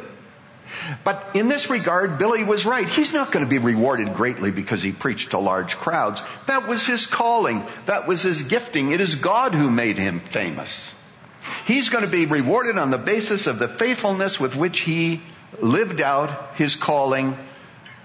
But 1.05 1.31
in 1.35 1.49
this 1.49 1.71
regard, 1.71 2.18
Billy 2.18 2.44
was 2.44 2.66
right. 2.66 2.88
He's 2.88 3.12
not 3.12 3.33
going 3.33 3.44
to 3.44 3.49
be 3.51 3.59
rewarded 3.59 4.14
greatly 4.14 4.51
because 4.51 4.83
he 4.83 4.92
preached 4.92 5.31
to 5.31 5.38
large 5.38 5.77
crowds. 5.77 6.23
That 6.47 6.68
was 6.68 6.87
his 6.87 7.07
calling. 7.07 7.64
That 7.87 8.07
was 8.07 8.23
his 8.23 8.42
gifting. 8.42 8.92
It 8.92 9.01
is 9.01 9.14
God 9.14 9.55
who 9.55 9.71
made 9.71 9.97
him 9.97 10.21
famous. 10.21 10.94
He's 11.66 11.88
going 11.88 12.05
to 12.05 12.11
be 12.11 12.27
rewarded 12.27 12.79
on 12.79 12.90
the 12.90 12.99
basis 12.99 13.47
of 13.47 13.59
the 13.59 13.68
faithfulness 13.68 14.38
with 14.38 14.57
which 14.57 14.81
he 14.81 15.23
lived 15.61 16.01
out 16.01 16.57
his 16.57 16.77
calling, 16.77 17.37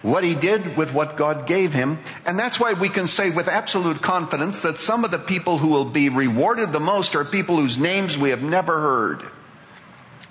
what 0.02 0.24
he 0.24 0.36
did 0.36 0.78
with 0.78 0.94
what 0.94 1.18
God 1.18 1.48
gave 1.48 1.74
him. 1.74 2.00
And 2.26 2.40
that's 2.40 2.60
why 2.60 2.74
we 2.74 2.90
can 2.90 3.08
say 3.08 3.30
with 3.30 3.48
absolute 3.48 4.02
confidence 4.02 4.62
that 4.62 4.80
some 4.80 5.04
of 5.04 5.12
the 5.12 5.20
people 5.20 5.58
who 5.58 5.70
will 5.70 5.86
be 5.86 6.10
rewarded 6.10 6.72
the 6.72 6.80
most 6.80 7.16
are 7.16 7.26
people 7.26 7.58
whose 7.58 7.80
names 7.80 8.18
we 8.18 8.30
have 8.30 8.44
never 8.44 8.80
heard. 8.80 9.24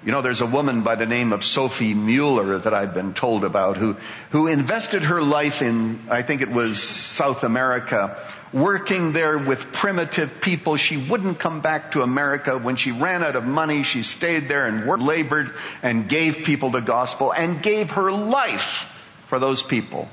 You 0.04 0.10
know, 0.10 0.20
there's 0.20 0.40
a 0.40 0.46
woman 0.46 0.82
by 0.82 0.96
the 0.96 1.06
name 1.06 1.32
of 1.32 1.44
Sophie 1.44 1.94
Mueller 1.94 2.58
that 2.58 2.74
I've 2.74 2.92
been 2.92 3.14
told 3.14 3.44
about 3.44 3.76
who, 3.76 3.96
who 4.30 4.48
invested 4.48 5.04
her 5.04 5.22
life 5.22 5.62
in, 5.62 6.06
I 6.10 6.22
think 6.22 6.42
it 6.42 6.50
was 6.50 6.82
South 6.82 7.44
America, 7.44 8.16
working 8.52 9.12
there 9.12 9.38
with 9.38 9.72
primitive 9.72 10.40
people. 10.40 10.74
She 10.74 10.96
wouldn't 10.96 11.38
come 11.38 11.60
back 11.60 11.92
to 11.92 12.02
America. 12.02 12.58
When 12.58 12.74
she 12.74 12.90
ran 12.90 13.22
out 13.22 13.36
of 13.36 13.44
money, 13.44 13.84
she 13.84 14.02
stayed 14.02 14.48
there 14.48 14.66
and 14.66 14.88
worked, 14.88 15.04
labored 15.04 15.54
and 15.84 16.08
gave 16.08 16.38
people 16.38 16.70
the 16.70 16.80
gospel 16.80 17.32
and 17.32 17.62
gave 17.62 17.92
her 17.92 18.10
life 18.10 18.86
for 19.26 19.38
those 19.38 19.62
people. 19.62 20.08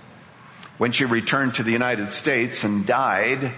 When 0.77 0.91
she 0.91 1.05
returned 1.05 1.55
to 1.55 1.63
the 1.63 1.71
United 1.71 2.11
States 2.11 2.63
and 2.63 2.85
died, 2.85 3.53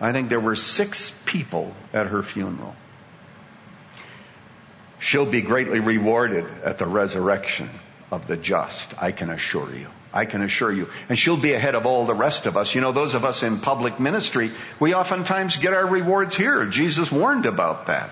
I 0.00 0.12
think 0.12 0.30
there 0.30 0.40
were 0.40 0.56
six 0.56 1.10
people 1.26 1.74
at 1.92 2.06
her 2.06 2.22
funeral. 2.22 2.74
She'll 5.02 5.26
be 5.26 5.40
greatly 5.40 5.80
rewarded 5.80 6.46
at 6.62 6.78
the 6.78 6.86
resurrection 6.86 7.68
of 8.12 8.28
the 8.28 8.36
just, 8.36 8.94
I 9.02 9.10
can 9.10 9.30
assure 9.30 9.74
you. 9.74 9.88
I 10.12 10.26
can 10.26 10.42
assure 10.42 10.70
you. 10.70 10.90
And 11.08 11.18
she'll 11.18 11.36
be 11.40 11.54
ahead 11.54 11.74
of 11.74 11.86
all 11.86 12.06
the 12.06 12.14
rest 12.14 12.46
of 12.46 12.56
us. 12.56 12.72
You 12.76 12.82
know, 12.82 12.92
those 12.92 13.16
of 13.16 13.24
us 13.24 13.42
in 13.42 13.58
public 13.58 13.98
ministry, 13.98 14.52
we 14.78 14.94
oftentimes 14.94 15.56
get 15.56 15.74
our 15.74 15.84
rewards 15.84 16.36
here. 16.36 16.66
Jesus 16.66 17.10
warned 17.10 17.46
about 17.46 17.86
that. 17.86 18.10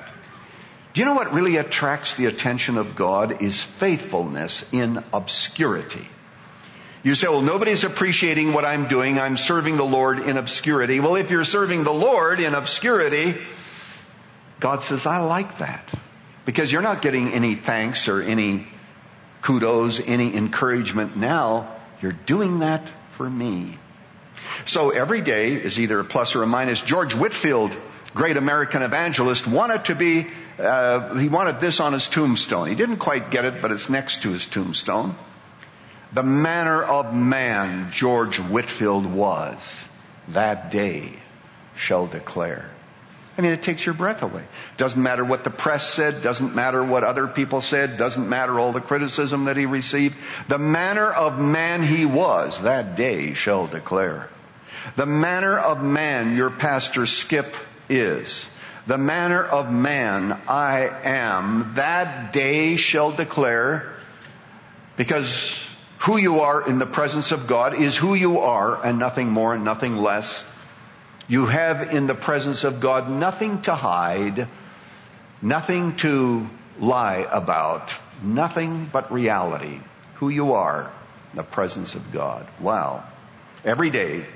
Do 0.92 1.00
you 1.00 1.04
know 1.04 1.14
what 1.14 1.32
really 1.32 1.58
attracts 1.58 2.16
the 2.16 2.26
attention 2.26 2.76
of 2.76 2.96
God 2.96 3.40
is 3.40 3.62
faithfulness 3.62 4.64
in 4.72 5.04
obscurity. 5.12 6.08
You 7.04 7.14
say, 7.14 7.28
well, 7.28 7.40
nobody's 7.40 7.84
appreciating 7.84 8.52
what 8.52 8.64
I'm 8.64 8.88
doing. 8.88 9.20
I'm 9.20 9.36
serving 9.36 9.76
the 9.76 9.84
Lord 9.84 10.18
in 10.18 10.36
obscurity. 10.36 10.98
Well, 10.98 11.14
if 11.14 11.30
you're 11.30 11.44
serving 11.44 11.84
the 11.84 11.94
Lord 11.94 12.40
in 12.40 12.54
obscurity, 12.54 13.36
God 14.58 14.82
says, 14.82 15.06
I 15.06 15.18
like 15.18 15.58
that. 15.58 15.88
Because 16.44 16.72
you're 16.72 16.82
not 16.82 17.02
getting 17.02 17.32
any 17.32 17.54
thanks 17.54 18.08
or 18.08 18.22
any 18.22 18.66
kudos, 19.42 20.00
any 20.00 20.34
encouragement 20.34 21.16
now. 21.16 21.76
You're 22.00 22.12
doing 22.12 22.60
that 22.60 22.88
for 23.16 23.28
me. 23.28 23.78
So 24.64 24.90
every 24.90 25.20
day 25.20 25.54
is 25.54 25.78
either 25.78 26.00
a 26.00 26.04
plus 26.04 26.34
or 26.34 26.42
a 26.42 26.46
minus. 26.46 26.80
George 26.80 27.14
Whitefield, 27.14 27.76
great 28.14 28.36
American 28.36 28.82
evangelist, 28.82 29.46
wanted 29.46 29.84
to 29.86 29.94
be, 29.94 30.26
uh, 30.58 31.14
he 31.14 31.28
wanted 31.28 31.60
this 31.60 31.80
on 31.80 31.92
his 31.92 32.08
tombstone. 32.08 32.68
He 32.68 32.74
didn't 32.74 32.98
quite 32.98 33.30
get 33.30 33.44
it, 33.44 33.60
but 33.62 33.72
it's 33.72 33.88
next 33.88 34.22
to 34.22 34.30
his 34.30 34.46
tombstone. 34.46 35.14
The 36.12 36.22
manner 36.22 36.82
of 36.82 37.14
man 37.14 37.92
George 37.92 38.38
Whitefield 38.38 39.06
was, 39.06 39.84
that 40.28 40.70
day 40.70 41.12
shall 41.76 42.06
declare. 42.06 42.68
I 43.38 43.42
mean, 43.42 43.52
it 43.52 43.62
takes 43.62 43.86
your 43.86 43.94
breath 43.94 44.22
away. 44.22 44.44
Doesn't 44.76 45.02
matter 45.02 45.24
what 45.24 45.44
the 45.44 45.50
press 45.50 45.88
said, 45.88 46.22
doesn't 46.22 46.54
matter 46.54 46.84
what 46.84 47.04
other 47.04 47.26
people 47.26 47.60
said, 47.60 47.96
doesn't 47.96 48.28
matter 48.28 48.58
all 48.58 48.72
the 48.72 48.80
criticism 48.80 49.44
that 49.44 49.56
he 49.56 49.66
received. 49.66 50.16
The 50.48 50.58
manner 50.58 51.10
of 51.10 51.38
man 51.38 51.82
he 51.82 52.04
was, 52.04 52.62
that 52.62 52.96
day 52.96 53.34
shall 53.34 53.66
declare. 53.66 54.28
The 54.96 55.06
manner 55.06 55.58
of 55.58 55.82
man 55.82 56.36
your 56.36 56.50
pastor 56.50 57.06
Skip 57.06 57.54
is. 57.88 58.46
The 58.86 58.98
manner 58.98 59.42
of 59.42 59.70
man 59.70 60.32
I 60.48 60.88
am, 61.04 61.72
that 61.76 62.32
day 62.32 62.76
shall 62.76 63.12
declare, 63.12 63.94
because 64.96 65.64
who 66.00 66.16
you 66.16 66.40
are 66.40 66.66
in 66.66 66.78
the 66.78 66.86
presence 66.86 67.30
of 67.30 67.46
God 67.46 67.74
is 67.74 67.96
who 67.96 68.14
you 68.14 68.40
are 68.40 68.84
and 68.84 68.98
nothing 68.98 69.28
more 69.28 69.54
and 69.54 69.64
nothing 69.64 69.96
less. 69.96 70.42
You 71.28 71.46
have 71.46 71.94
in 71.94 72.06
the 72.06 72.14
presence 72.14 72.64
of 72.64 72.80
God 72.80 73.10
nothing 73.10 73.62
to 73.62 73.74
hide, 73.74 74.48
nothing 75.40 75.96
to 75.96 76.48
lie 76.78 77.26
about, 77.30 77.92
nothing 78.22 78.88
but 78.92 79.12
reality. 79.12 79.80
Who 80.14 80.28
you 80.28 80.52
are 80.52 80.90
in 81.32 81.36
the 81.36 81.42
presence 81.42 81.94
of 81.94 82.12
God. 82.12 82.46
Wow. 82.60 83.04
Every 83.64 83.90
day, 83.90 84.26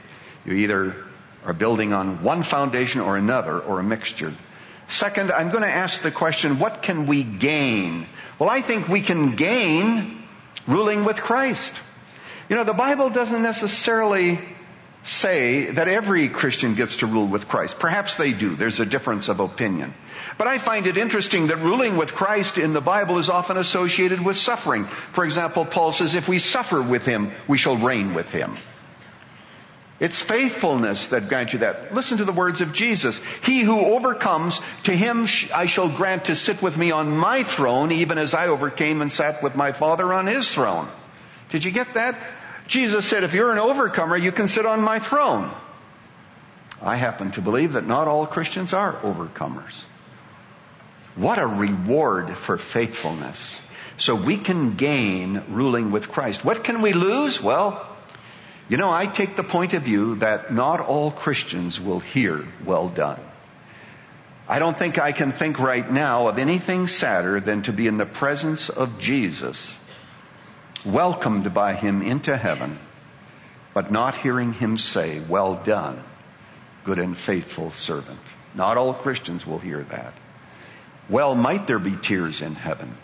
you 0.46 0.54
either 0.54 0.96
are 1.44 1.52
building 1.52 1.92
on 1.92 2.22
one 2.22 2.42
foundation 2.42 3.00
or 3.00 3.16
another 3.16 3.58
or 3.58 3.80
a 3.80 3.82
mixture. 3.82 4.32
Second, 4.88 5.32
I'm 5.32 5.50
going 5.50 5.62
to 5.62 5.70
ask 5.70 6.02
the 6.02 6.10
question, 6.10 6.58
what 6.58 6.82
can 6.82 7.06
we 7.06 7.22
gain? 7.22 8.06
Well, 8.38 8.48
I 8.48 8.60
think 8.60 8.88
we 8.88 9.00
can 9.00 9.36
gain 9.36 10.22
ruling 10.66 11.04
with 11.04 11.20
Christ. 11.20 11.74
You 12.48 12.56
know, 12.56 12.64
the 12.64 12.74
Bible 12.74 13.10
doesn't 13.10 13.42
necessarily 13.42 14.38
say 15.04 15.70
that 15.72 15.86
every 15.86 16.28
Christian 16.28 16.74
gets 16.74 16.96
to 16.96 17.06
rule 17.06 17.26
with 17.26 17.46
Christ. 17.46 17.78
Perhaps 17.78 18.16
they 18.16 18.32
do. 18.32 18.56
There's 18.56 18.80
a 18.80 18.86
difference 18.86 19.28
of 19.28 19.38
opinion. 19.38 19.94
But 20.38 20.48
I 20.48 20.58
find 20.58 20.86
it 20.86 20.96
interesting 20.96 21.48
that 21.48 21.58
ruling 21.58 21.96
with 21.96 22.14
Christ 22.14 22.56
in 22.56 22.72
the 22.72 22.80
Bible 22.80 23.18
is 23.18 23.28
often 23.28 23.58
associated 23.58 24.24
with 24.24 24.36
suffering. 24.36 24.86
For 25.12 25.24
example, 25.24 25.66
Paul 25.66 25.92
says, 25.92 26.14
if 26.14 26.28
we 26.28 26.38
suffer 26.38 26.80
with 26.80 27.04
him, 27.04 27.32
we 27.46 27.58
shall 27.58 27.76
reign 27.76 28.14
with 28.14 28.30
him. 28.30 28.56
It's 30.00 30.20
faithfulness 30.20 31.08
that 31.08 31.28
grants 31.28 31.52
you 31.52 31.60
that. 31.60 31.94
Listen 31.94 32.18
to 32.18 32.24
the 32.24 32.32
words 32.32 32.62
of 32.62 32.72
Jesus. 32.72 33.20
He 33.44 33.60
who 33.60 33.78
overcomes, 33.78 34.60
to 34.84 34.92
him 34.92 35.26
I 35.54 35.66
shall 35.66 35.88
grant 35.88 36.26
to 36.26 36.34
sit 36.34 36.62
with 36.62 36.76
me 36.76 36.90
on 36.90 37.16
my 37.16 37.42
throne, 37.44 37.92
even 37.92 38.18
as 38.18 38.34
I 38.34 38.48
overcame 38.48 39.02
and 39.02 39.12
sat 39.12 39.42
with 39.42 39.54
my 39.54 39.72
Father 39.72 40.12
on 40.12 40.26
his 40.26 40.52
throne. 40.52 40.88
Did 41.50 41.64
you 41.64 41.70
get 41.70 41.94
that? 41.94 42.16
Jesus 42.66 43.06
said, 43.06 43.24
if 43.24 43.34
you're 43.34 43.52
an 43.52 43.58
overcomer, 43.58 44.16
you 44.16 44.32
can 44.32 44.48
sit 44.48 44.66
on 44.66 44.80
my 44.80 44.98
throne. 44.98 45.50
I 46.80 46.96
happen 46.96 47.30
to 47.32 47.42
believe 47.42 47.74
that 47.74 47.86
not 47.86 48.08
all 48.08 48.26
Christians 48.26 48.72
are 48.72 48.92
overcomers. 48.92 49.84
What 51.16 51.38
a 51.38 51.46
reward 51.46 52.36
for 52.36 52.56
faithfulness. 52.56 53.60
So 53.96 54.14
we 54.14 54.36
can 54.36 54.74
gain 54.74 55.42
ruling 55.48 55.92
with 55.92 56.10
Christ. 56.10 56.44
What 56.44 56.64
can 56.64 56.82
we 56.82 56.92
lose? 56.92 57.40
Well, 57.40 57.86
you 58.68 58.76
know, 58.76 58.90
I 58.90 59.06
take 59.06 59.36
the 59.36 59.44
point 59.44 59.74
of 59.74 59.82
view 59.82 60.16
that 60.16 60.52
not 60.52 60.80
all 60.80 61.10
Christians 61.10 61.80
will 61.80 62.00
hear 62.00 62.46
well 62.64 62.88
done. 62.88 63.20
I 64.48 64.58
don't 64.58 64.76
think 64.76 64.98
I 64.98 65.12
can 65.12 65.32
think 65.32 65.58
right 65.58 65.90
now 65.90 66.28
of 66.28 66.38
anything 66.38 66.86
sadder 66.86 67.40
than 67.40 67.62
to 67.62 67.72
be 67.72 67.86
in 67.86 67.96
the 67.96 68.06
presence 68.06 68.68
of 68.68 68.98
Jesus 68.98 69.78
welcomed 70.84 71.52
by 71.54 71.74
him 71.74 72.02
into 72.02 72.36
heaven, 72.36 72.78
but 73.72 73.90
not 73.90 74.16
hearing 74.16 74.52
him 74.52 74.78
say, 74.78 75.20
well 75.20 75.54
done, 75.54 76.02
good 76.84 76.98
and 76.98 77.16
faithful 77.16 77.72
servant. 77.72 78.20
Not 78.54 78.76
all 78.76 78.94
Christians 78.94 79.46
will 79.46 79.58
hear 79.58 79.82
that. 79.82 80.14
Well, 81.08 81.34
might 81.34 81.66
there 81.66 81.78
be 81.78 81.96
tears 81.96 82.40
in 82.40 82.54
heaven? 82.54 82.96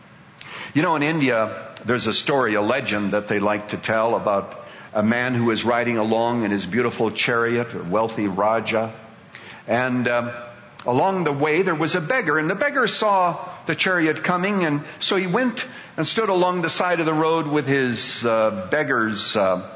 You 0.75 0.83
know, 0.83 0.97
in 0.97 1.03
India, 1.03 1.75
there's 1.85 2.07
a 2.07 2.15
story, 2.15 2.55
a 2.55 2.63
legend 2.63 3.13
that 3.13 3.29
they 3.29 3.41
like 3.41 3.69
to 3.69 3.77
tell 3.77 4.15
about 4.15 4.65
a 4.93 5.03
man 5.03 5.35
who 5.35 5.47
was 5.47 5.65
riding 5.65 5.99
along 5.99 6.45
in 6.45 6.51
his 6.51 6.67
beautiful 6.67 7.11
chariot, 7.11 7.75
a 7.75 7.83
wealthy 7.83 8.27
Raja, 8.27 8.93
and 9.67 10.09
um, 10.09 10.31
along 10.87 11.25
the 11.25 11.33
way 11.33 11.63
there 11.63 11.75
was 11.75 11.95
a 11.95 12.01
beggar 12.01 12.39
and 12.39 12.49
the 12.49 12.55
beggar 12.55 12.87
saw 12.87 13.49
the 13.67 13.75
chariot 13.75 14.25
coming 14.25 14.65
and 14.65 14.83
so 14.99 15.17
he 15.17 15.27
went 15.27 15.67
and 15.97 16.07
stood 16.07 16.29
along 16.29 16.63
the 16.63 16.71
side 16.71 17.01
of 17.01 17.07
the 17.07 17.15
road 17.15 17.47
with 17.47 17.67
his 17.67 18.25
uh, 18.25 18.69
beggar's 18.71 19.37
uh, 19.37 19.69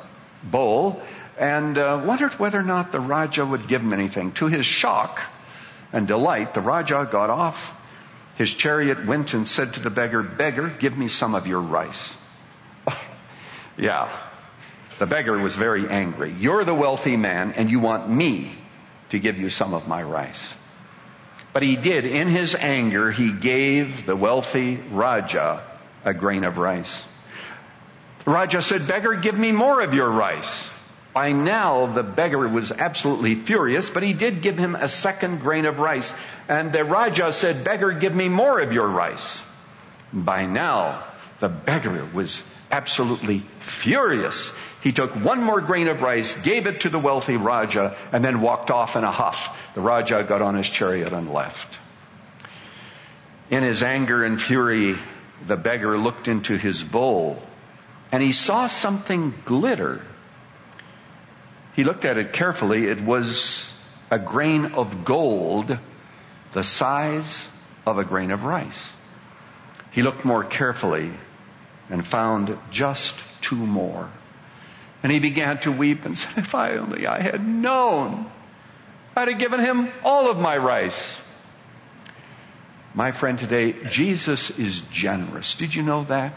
bowl 0.42 1.02
and 1.38 1.76
uh, 1.78 2.02
wondered 2.04 2.32
whether 2.34 2.58
or 2.58 2.62
not 2.62 2.92
the 2.92 3.00
Raja 3.00 3.44
would 3.44 3.66
give 3.68 3.82
him 3.82 3.92
anything. 3.92 4.32
To 4.32 4.46
his 4.46 4.66
shock 4.66 5.20
and 5.92 6.06
delight, 6.06 6.54
the 6.54 6.60
Raja 6.60 7.08
got 7.10 7.30
off 7.30 7.74
his 8.36 8.52
chariot, 8.52 9.06
went 9.06 9.34
and 9.34 9.46
said 9.46 9.74
to 9.74 9.80
the 9.80 9.90
beggar, 9.90 10.22
Beggar, 10.22 10.68
give 10.68 10.96
me 10.96 11.08
some 11.08 11.34
of 11.34 11.46
your 11.46 11.60
rice. 11.60 12.14
yeah. 13.76 14.08
The 14.98 15.06
beggar 15.06 15.38
was 15.38 15.56
very 15.56 15.88
angry. 15.88 16.32
You're 16.32 16.64
the 16.64 16.74
wealthy 16.74 17.16
man 17.16 17.52
and 17.52 17.70
you 17.70 17.80
want 17.80 18.08
me 18.08 18.56
to 19.10 19.18
give 19.18 19.38
you 19.38 19.50
some 19.50 19.74
of 19.74 19.88
my 19.88 20.02
rice. 20.02 20.54
But 21.52 21.62
he 21.62 21.76
did, 21.76 22.04
in 22.04 22.28
his 22.28 22.54
anger, 22.56 23.12
he 23.12 23.32
gave 23.32 24.06
the 24.06 24.16
wealthy 24.16 24.76
Raja 24.76 25.62
a 26.04 26.14
grain 26.14 26.44
of 26.44 26.58
rice. 26.58 27.04
The 28.24 28.30
Raja 28.30 28.62
said, 28.62 28.86
beggar, 28.86 29.14
give 29.14 29.38
me 29.38 29.52
more 29.52 29.80
of 29.80 29.94
your 29.94 30.10
rice. 30.10 30.70
By 31.12 31.32
now, 31.32 31.86
the 31.86 32.02
beggar 32.02 32.48
was 32.48 32.72
absolutely 32.72 33.36
furious, 33.36 33.88
but 33.88 34.02
he 34.02 34.14
did 34.14 34.42
give 34.42 34.58
him 34.58 34.74
a 34.74 34.88
second 34.88 35.40
grain 35.40 35.64
of 35.64 35.78
rice. 35.78 36.12
And 36.48 36.72
the 36.72 36.84
Raja 36.84 37.32
said, 37.32 37.64
beggar, 37.64 37.92
give 37.92 38.14
me 38.14 38.28
more 38.28 38.60
of 38.60 38.72
your 38.72 38.88
rice. 38.88 39.42
By 40.12 40.46
now, 40.46 41.04
the 41.38 41.48
beggar 41.48 42.08
was 42.12 42.42
absolutely 42.70 43.42
furious. 43.60 44.52
He 44.80 44.92
took 44.92 45.14
one 45.14 45.42
more 45.42 45.60
grain 45.60 45.86
of 45.88 46.02
rice, 46.02 46.34
gave 46.34 46.66
it 46.66 46.80
to 46.80 46.88
the 46.88 46.98
wealthy 46.98 47.36
Raja, 47.36 47.96
and 48.10 48.24
then 48.24 48.40
walked 48.40 48.70
off 48.70 48.96
in 48.96 49.04
a 49.04 49.10
huff. 49.10 49.56
The 49.74 49.80
Raja 49.80 50.24
got 50.24 50.42
on 50.42 50.56
his 50.56 50.68
chariot 50.68 51.12
and 51.12 51.32
left. 51.32 51.78
In 53.50 53.62
his 53.62 53.82
anger 53.82 54.24
and 54.24 54.40
fury, 54.40 54.96
the 55.46 55.56
beggar 55.56 55.98
looked 55.98 56.28
into 56.28 56.56
his 56.56 56.82
bowl 56.82 57.42
and 58.12 58.22
he 58.22 58.32
saw 58.32 58.66
something 58.66 59.34
glitter. 59.44 60.00
He 61.74 61.84
looked 61.84 62.04
at 62.04 62.16
it 62.16 62.32
carefully. 62.32 62.86
It 62.86 63.00
was 63.00 63.72
a 64.10 64.18
grain 64.18 64.66
of 64.66 65.04
gold 65.04 65.76
the 66.52 66.62
size 66.62 67.48
of 67.84 67.98
a 67.98 68.04
grain 68.04 68.30
of 68.30 68.44
rice. 68.44 68.92
He 69.90 70.02
looked 70.02 70.24
more 70.24 70.44
carefully 70.44 71.12
and 71.90 72.06
found 72.06 72.56
just 72.70 73.16
two 73.40 73.56
more. 73.56 74.10
And 75.02 75.12
he 75.12 75.18
began 75.18 75.58
to 75.60 75.72
weep 75.72 76.04
and 76.04 76.16
said, 76.16 76.38
if 76.38 76.54
I 76.54 76.76
only 76.76 77.06
I 77.06 77.20
had 77.20 77.46
known, 77.46 78.30
I'd 79.16 79.28
have 79.28 79.38
given 79.38 79.60
him 79.60 79.92
all 80.02 80.30
of 80.30 80.38
my 80.38 80.56
rice. 80.56 81.16
My 82.96 83.10
friend 83.10 83.36
today, 83.36 83.72
Jesus 83.88 84.50
is 84.50 84.80
generous. 84.82 85.56
Did 85.56 85.74
you 85.74 85.82
know 85.82 86.04
that? 86.04 86.32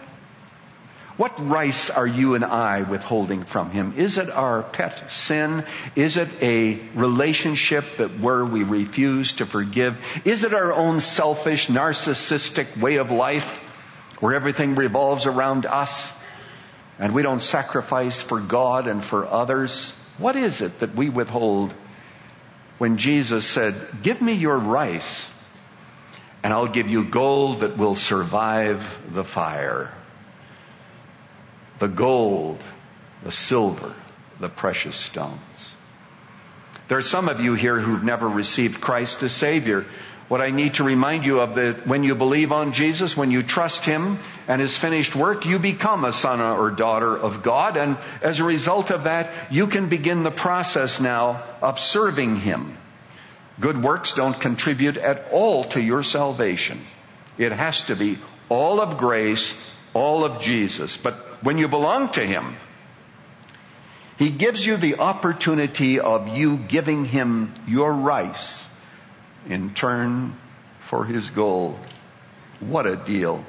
What 1.15 1.47
rice 1.47 1.91
are 1.91 2.07
you 2.07 2.33
and 2.33 2.43
I 2.43 2.81
withholding 2.81 3.43
from 3.43 3.69
Him? 3.69 3.93
Is 3.97 4.17
it 4.17 4.31
our 4.31 4.63
pet 4.63 5.11
sin? 5.11 5.65
Is 5.95 6.17
it 6.17 6.29
a 6.41 6.79
relationship 6.95 7.85
that 7.97 8.19
where 8.19 8.43
we 8.43 8.63
refuse 8.63 9.33
to 9.33 9.45
forgive? 9.45 9.99
Is 10.25 10.43
it 10.43 10.55
our 10.55 10.73
own 10.73 10.99
selfish, 10.99 11.67
narcissistic 11.67 12.79
way 12.79 12.97
of 12.97 13.11
life 13.11 13.59
where 14.19 14.33
everything 14.33 14.73
revolves 14.73 15.27
around 15.27 15.67
us 15.67 16.11
and 16.97 17.13
we 17.13 17.21
don't 17.21 17.39
sacrifice 17.39 18.19
for 18.19 18.39
God 18.39 18.87
and 18.87 19.05
for 19.05 19.27
others? 19.27 19.91
What 20.17 20.35
is 20.35 20.61
it 20.61 20.79
that 20.79 20.95
we 20.95 21.09
withhold 21.09 21.71
when 22.79 22.97
Jesus 22.97 23.45
said, 23.45 23.75
give 24.01 24.21
me 24.21 24.33
your 24.33 24.57
rice 24.57 25.27
and 26.47 26.53
I'll 26.53 26.67
give 26.79 26.89
you 26.89 27.03
gold 27.03 27.59
that 27.59 27.75
will 27.75 27.95
survive 27.95 28.81
the 29.11 29.25
fire? 29.25 29.91
the 31.79 31.87
gold, 31.87 32.63
the 33.23 33.31
silver, 33.31 33.93
the 34.39 34.49
precious 34.49 34.95
stones. 34.95 35.75
There 36.87 36.97
are 36.97 37.01
some 37.01 37.27
of 37.27 37.41
you 37.41 37.53
here 37.53 37.79
who've 37.79 38.03
never 38.03 38.27
received 38.27 38.79
Christ 38.79 39.23
as 39.23 39.33
Savior. 39.33 39.85
What 40.29 40.41
I 40.41 40.51
need 40.51 40.75
to 40.75 40.83
remind 40.83 41.25
you 41.25 41.39
of 41.41 41.55
that 41.55 41.85
when 41.85 42.03
you 42.03 42.15
believe 42.15 42.51
on 42.51 42.73
Jesus, 42.73 43.15
when 43.15 43.31
you 43.31 43.43
trust 43.43 43.85
Him 43.85 44.19
and 44.47 44.61
His 44.61 44.77
finished 44.77 45.15
work, 45.15 45.45
you 45.45 45.59
become 45.59 46.05
a 46.05 46.13
son 46.13 46.41
or 46.41 46.71
daughter 46.71 47.15
of 47.17 47.43
God. 47.43 47.77
And 47.77 47.97
as 48.21 48.39
a 48.39 48.43
result 48.43 48.89
of 48.89 49.03
that, 49.03 49.51
you 49.51 49.67
can 49.67 49.89
begin 49.89 50.23
the 50.23 50.31
process 50.31 50.99
now 50.99 51.43
of 51.61 51.79
serving 51.79 52.37
Him. 52.37 52.77
Good 53.59 53.81
works 53.81 54.13
don't 54.13 54.39
contribute 54.39 54.97
at 54.97 55.29
all 55.31 55.63
to 55.65 55.81
your 55.81 56.03
salvation. 56.03 56.79
It 57.37 57.51
has 57.51 57.83
to 57.83 57.95
be 57.95 58.19
all 58.49 58.79
of 58.79 58.97
grace, 58.97 59.55
all 59.93 60.23
of 60.23 60.41
Jesus. 60.41 60.97
But 60.97 61.15
when 61.43 61.57
you 61.57 61.67
belong 61.67 62.09
to 62.11 62.25
Him, 62.25 62.55
He 64.19 64.29
gives 64.29 64.65
you 64.65 64.77
the 64.77 64.99
opportunity 64.99 65.99
of 65.99 66.27
you 66.29 66.57
giving 66.57 67.05
Him 67.05 67.53
your 67.67 67.91
rice 67.91 68.63
in 69.49 69.73
turn 69.73 70.35
for 70.81 71.03
His 71.03 71.29
gold. 71.29 71.79
What 72.59 72.85
a 72.85 72.95
deal. 72.95 73.43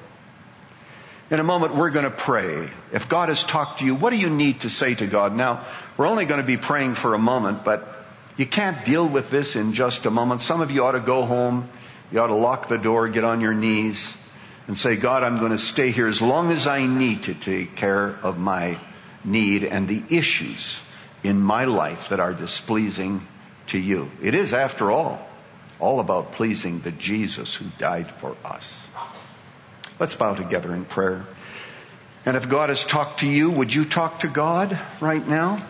In 1.30 1.40
a 1.40 1.44
moment, 1.44 1.74
we're 1.74 1.90
going 1.90 2.06
to 2.06 2.10
pray. 2.10 2.70
If 2.92 3.10
God 3.10 3.28
has 3.28 3.44
talked 3.44 3.80
to 3.80 3.84
you, 3.84 3.94
what 3.94 4.10
do 4.10 4.16
you 4.16 4.30
need 4.30 4.60
to 4.60 4.70
say 4.70 4.94
to 4.94 5.06
God? 5.06 5.36
Now, 5.36 5.66
we're 5.98 6.06
only 6.06 6.24
going 6.24 6.40
to 6.40 6.46
be 6.46 6.56
praying 6.56 6.94
for 6.94 7.12
a 7.12 7.18
moment, 7.18 7.64
but 7.64 7.97
you 8.38 8.46
can't 8.46 8.84
deal 8.84 9.06
with 9.06 9.28
this 9.30 9.56
in 9.56 9.74
just 9.74 10.06
a 10.06 10.10
moment. 10.10 10.40
Some 10.40 10.60
of 10.60 10.70
you 10.70 10.84
ought 10.84 10.92
to 10.92 11.00
go 11.00 11.26
home. 11.26 11.68
You 12.10 12.20
ought 12.20 12.28
to 12.28 12.34
lock 12.34 12.68
the 12.68 12.78
door, 12.78 13.08
get 13.08 13.24
on 13.24 13.42
your 13.42 13.52
knees, 13.52 14.14
and 14.66 14.78
say, 14.78 14.96
God, 14.96 15.22
I'm 15.24 15.38
going 15.38 15.50
to 15.52 15.58
stay 15.58 15.90
here 15.90 16.06
as 16.06 16.22
long 16.22 16.50
as 16.52 16.66
I 16.66 16.86
need 16.86 17.24
to 17.24 17.34
take 17.34 17.76
care 17.76 18.06
of 18.06 18.38
my 18.38 18.78
need 19.24 19.64
and 19.64 19.88
the 19.88 20.02
issues 20.08 20.80
in 21.22 21.40
my 21.40 21.64
life 21.64 22.10
that 22.10 22.20
are 22.20 22.32
displeasing 22.32 23.26
to 23.66 23.78
you. 23.78 24.10
It 24.22 24.34
is, 24.34 24.54
after 24.54 24.90
all, 24.90 25.20
all 25.80 26.00
about 26.00 26.32
pleasing 26.32 26.80
the 26.80 26.92
Jesus 26.92 27.54
who 27.54 27.66
died 27.76 28.10
for 28.12 28.36
us. 28.44 28.82
Let's 29.98 30.14
bow 30.14 30.34
together 30.34 30.72
in 30.72 30.84
prayer. 30.84 31.24
And 32.24 32.36
if 32.36 32.48
God 32.48 32.68
has 32.68 32.84
talked 32.84 33.20
to 33.20 33.26
you, 33.26 33.50
would 33.50 33.74
you 33.74 33.84
talk 33.84 34.20
to 34.20 34.28
God 34.28 34.78
right 35.00 35.26
now? 35.26 35.60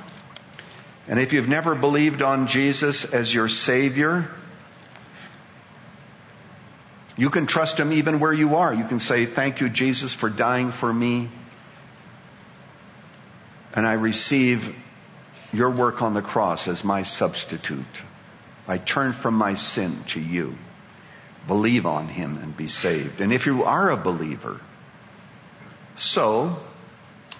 And 1.08 1.18
if 1.18 1.32
you've 1.32 1.48
never 1.48 1.74
believed 1.74 2.20
on 2.20 2.46
Jesus 2.46 3.04
as 3.06 3.32
your 3.32 3.48
Savior, 3.48 4.30
you 7.16 7.30
can 7.30 7.46
trust 7.46 7.80
Him 7.80 7.92
even 7.92 8.20
where 8.20 8.32
you 8.32 8.56
are. 8.56 8.72
You 8.72 8.84
can 8.84 8.98
say, 8.98 9.24
thank 9.24 9.60
you, 9.60 9.70
Jesus, 9.70 10.12
for 10.12 10.28
dying 10.28 10.70
for 10.70 10.92
me. 10.92 11.30
And 13.74 13.86
I 13.86 13.94
receive 13.94 14.76
your 15.52 15.70
work 15.70 16.02
on 16.02 16.12
the 16.12 16.22
cross 16.22 16.68
as 16.68 16.84
my 16.84 17.04
substitute. 17.04 18.02
I 18.66 18.76
turn 18.76 19.14
from 19.14 19.34
my 19.34 19.54
sin 19.54 20.04
to 20.08 20.20
you. 20.20 20.56
Believe 21.46 21.86
on 21.86 22.08
Him 22.08 22.36
and 22.36 22.54
be 22.54 22.68
saved. 22.68 23.22
And 23.22 23.32
if 23.32 23.46
you 23.46 23.64
are 23.64 23.90
a 23.90 23.96
believer, 23.96 24.60
so 25.96 26.58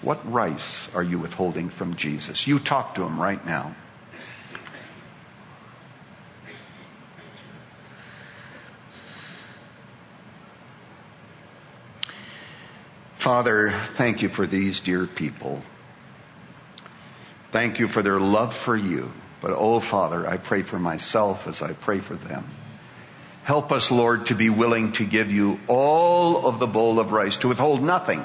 what 0.01 0.31
rice 0.31 0.93
are 0.95 1.03
you 1.03 1.19
withholding 1.19 1.69
from 1.69 1.95
Jesus? 1.95 2.47
You 2.47 2.59
talk 2.59 2.95
to 2.95 3.03
Him 3.03 3.19
right 3.19 3.45
now. 3.45 3.75
Father, 13.15 13.71
thank 13.71 14.21
you 14.21 14.29
for 14.29 14.47
these 14.47 14.79
dear 14.79 15.05
people. 15.05 15.61
Thank 17.51 17.79
you 17.79 17.87
for 17.87 18.01
their 18.01 18.19
love 18.19 18.55
for 18.55 18.75
you. 18.75 19.11
But 19.41 19.51
oh 19.51 19.79
Father, 19.79 20.27
I 20.27 20.37
pray 20.37 20.63
for 20.63 20.79
myself 20.79 21.47
as 21.47 21.61
I 21.61 21.73
pray 21.73 21.99
for 21.99 22.15
them. 22.15 22.45
Help 23.43 23.71
us, 23.71 23.91
Lord, 23.91 24.27
to 24.27 24.35
be 24.35 24.49
willing 24.49 24.93
to 24.93 25.05
give 25.05 25.31
you 25.31 25.59
all 25.67 26.45
of 26.47 26.59
the 26.59 26.67
bowl 26.67 26.99
of 26.99 27.11
rice, 27.11 27.37
to 27.37 27.47
withhold 27.47 27.81
nothing, 27.81 28.23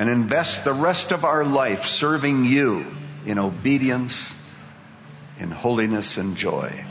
and 0.00 0.08
invest 0.08 0.64
the 0.64 0.72
rest 0.72 1.12
of 1.12 1.26
our 1.26 1.44
life 1.44 1.84
serving 1.84 2.46
you 2.46 2.86
in 3.26 3.38
obedience, 3.38 4.32
in 5.38 5.50
holiness 5.50 6.16
and 6.16 6.38
joy. 6.38 6.86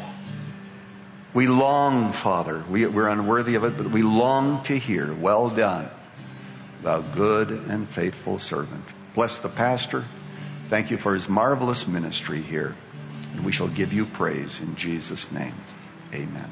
We 1.34 1.48
long, 1.48 2.12
Father, 2.12 2.64
we, 2.70 2.86
are 2.86 3.08
unworthy 3.08 3.56
of 3.56 3.64
it, 3.64 3.76
but 3.78 3.90
we 3.90 4.04
long 4.04 4.62
to 4.66 4.78
hear, 4.78 5.12
well 5.12 5.50
done, 5.50 5.90
thou 6.84 7.02
good 7.02 7.50
and 7.50 7.90
faithful 7.90 8.38
servant. 8.38 8.86
Bless 9.16 9.40
the 9.40 9.50
pastor. 9.50 10.06
Thank 10.68 10.92
you 10.92 11.00
for 11.00 11.16
his 11.16 11.28
marvelous 11.28 11.88
ministry 11.88 12.44
here. 12.44 12.76
And 13.34 13.44
we 13.44 13.52
shall 13.52 13.70
give 13.70 13.92
you 13.92 14.06
praise 14.06 14.60
in 14.60 14.76
Jesus' 14.76 15.32
name. 15.32 15.56
Amen. 16.14 16.52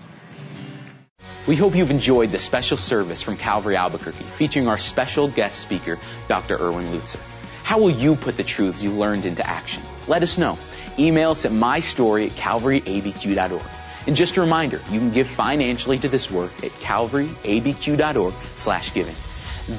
We 1.47 1.55
hope 1.55 1.75
you've 1.75 1.91
enjoyed 1.91 2.31
the 2.31 2.39
special 2.39 2.75
service 2.77 3.21
from 3.21 3.37
Calvary 3.37 3.77
Albuquerque 3.77 4.25
featuring 4.37 4.67
our 4.67 4.77
special 4.77 5.29
guest 5.29 5.59
speaker, 5.59 5.97
Dr. 6.27 6.57
Erwin 6.57 6.87
Lutzer. 6.87 7.21
How 7.63 7.79
will 7.79 7.89
you 7.89 8.15
put 8.15 8.35
the 8.35 8.43
truths 8.43 8.83
you 8.83 8.91
learned 8.91 9.25
into 9.25 9.47
action? 9.47 9.81
Let 10.07 10.23
us 10.23 10.37
know. 10.37 10.57
Email 10.99 11.31
us 11.31 11.45
at 11.45 11.53
mystory 11.53 12.27
at 12.27 12.33
calvaryabq.org. 12.33 13.61
And 14.07 14.15
just 14.17 14.35
a 14.35 14.41
reminder, 14.41 14.81
you 14.89 14.99
can 14.99 15.11
give 15.11 15.27
financially 15.27 15.99
to 15.99 16.09
this 16.09 16.29
work 16.29 16.51
at 16.65 16.71
calvaryabq.org 16.71 18.33
slash 18.57 18.93
giving. 18.93 19.15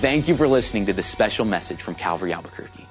Thank 0.01 0.29
you 0.29 0.37
for 0.37 0.49
listening 0.49 0.87
to 0.87 0.95
this 0.95 1.07
special 1.07 1.45
message 1.45 1.83
from 1.83 1.97
Calvary 1.97 2.33
Albuquerque. 2.33 2.87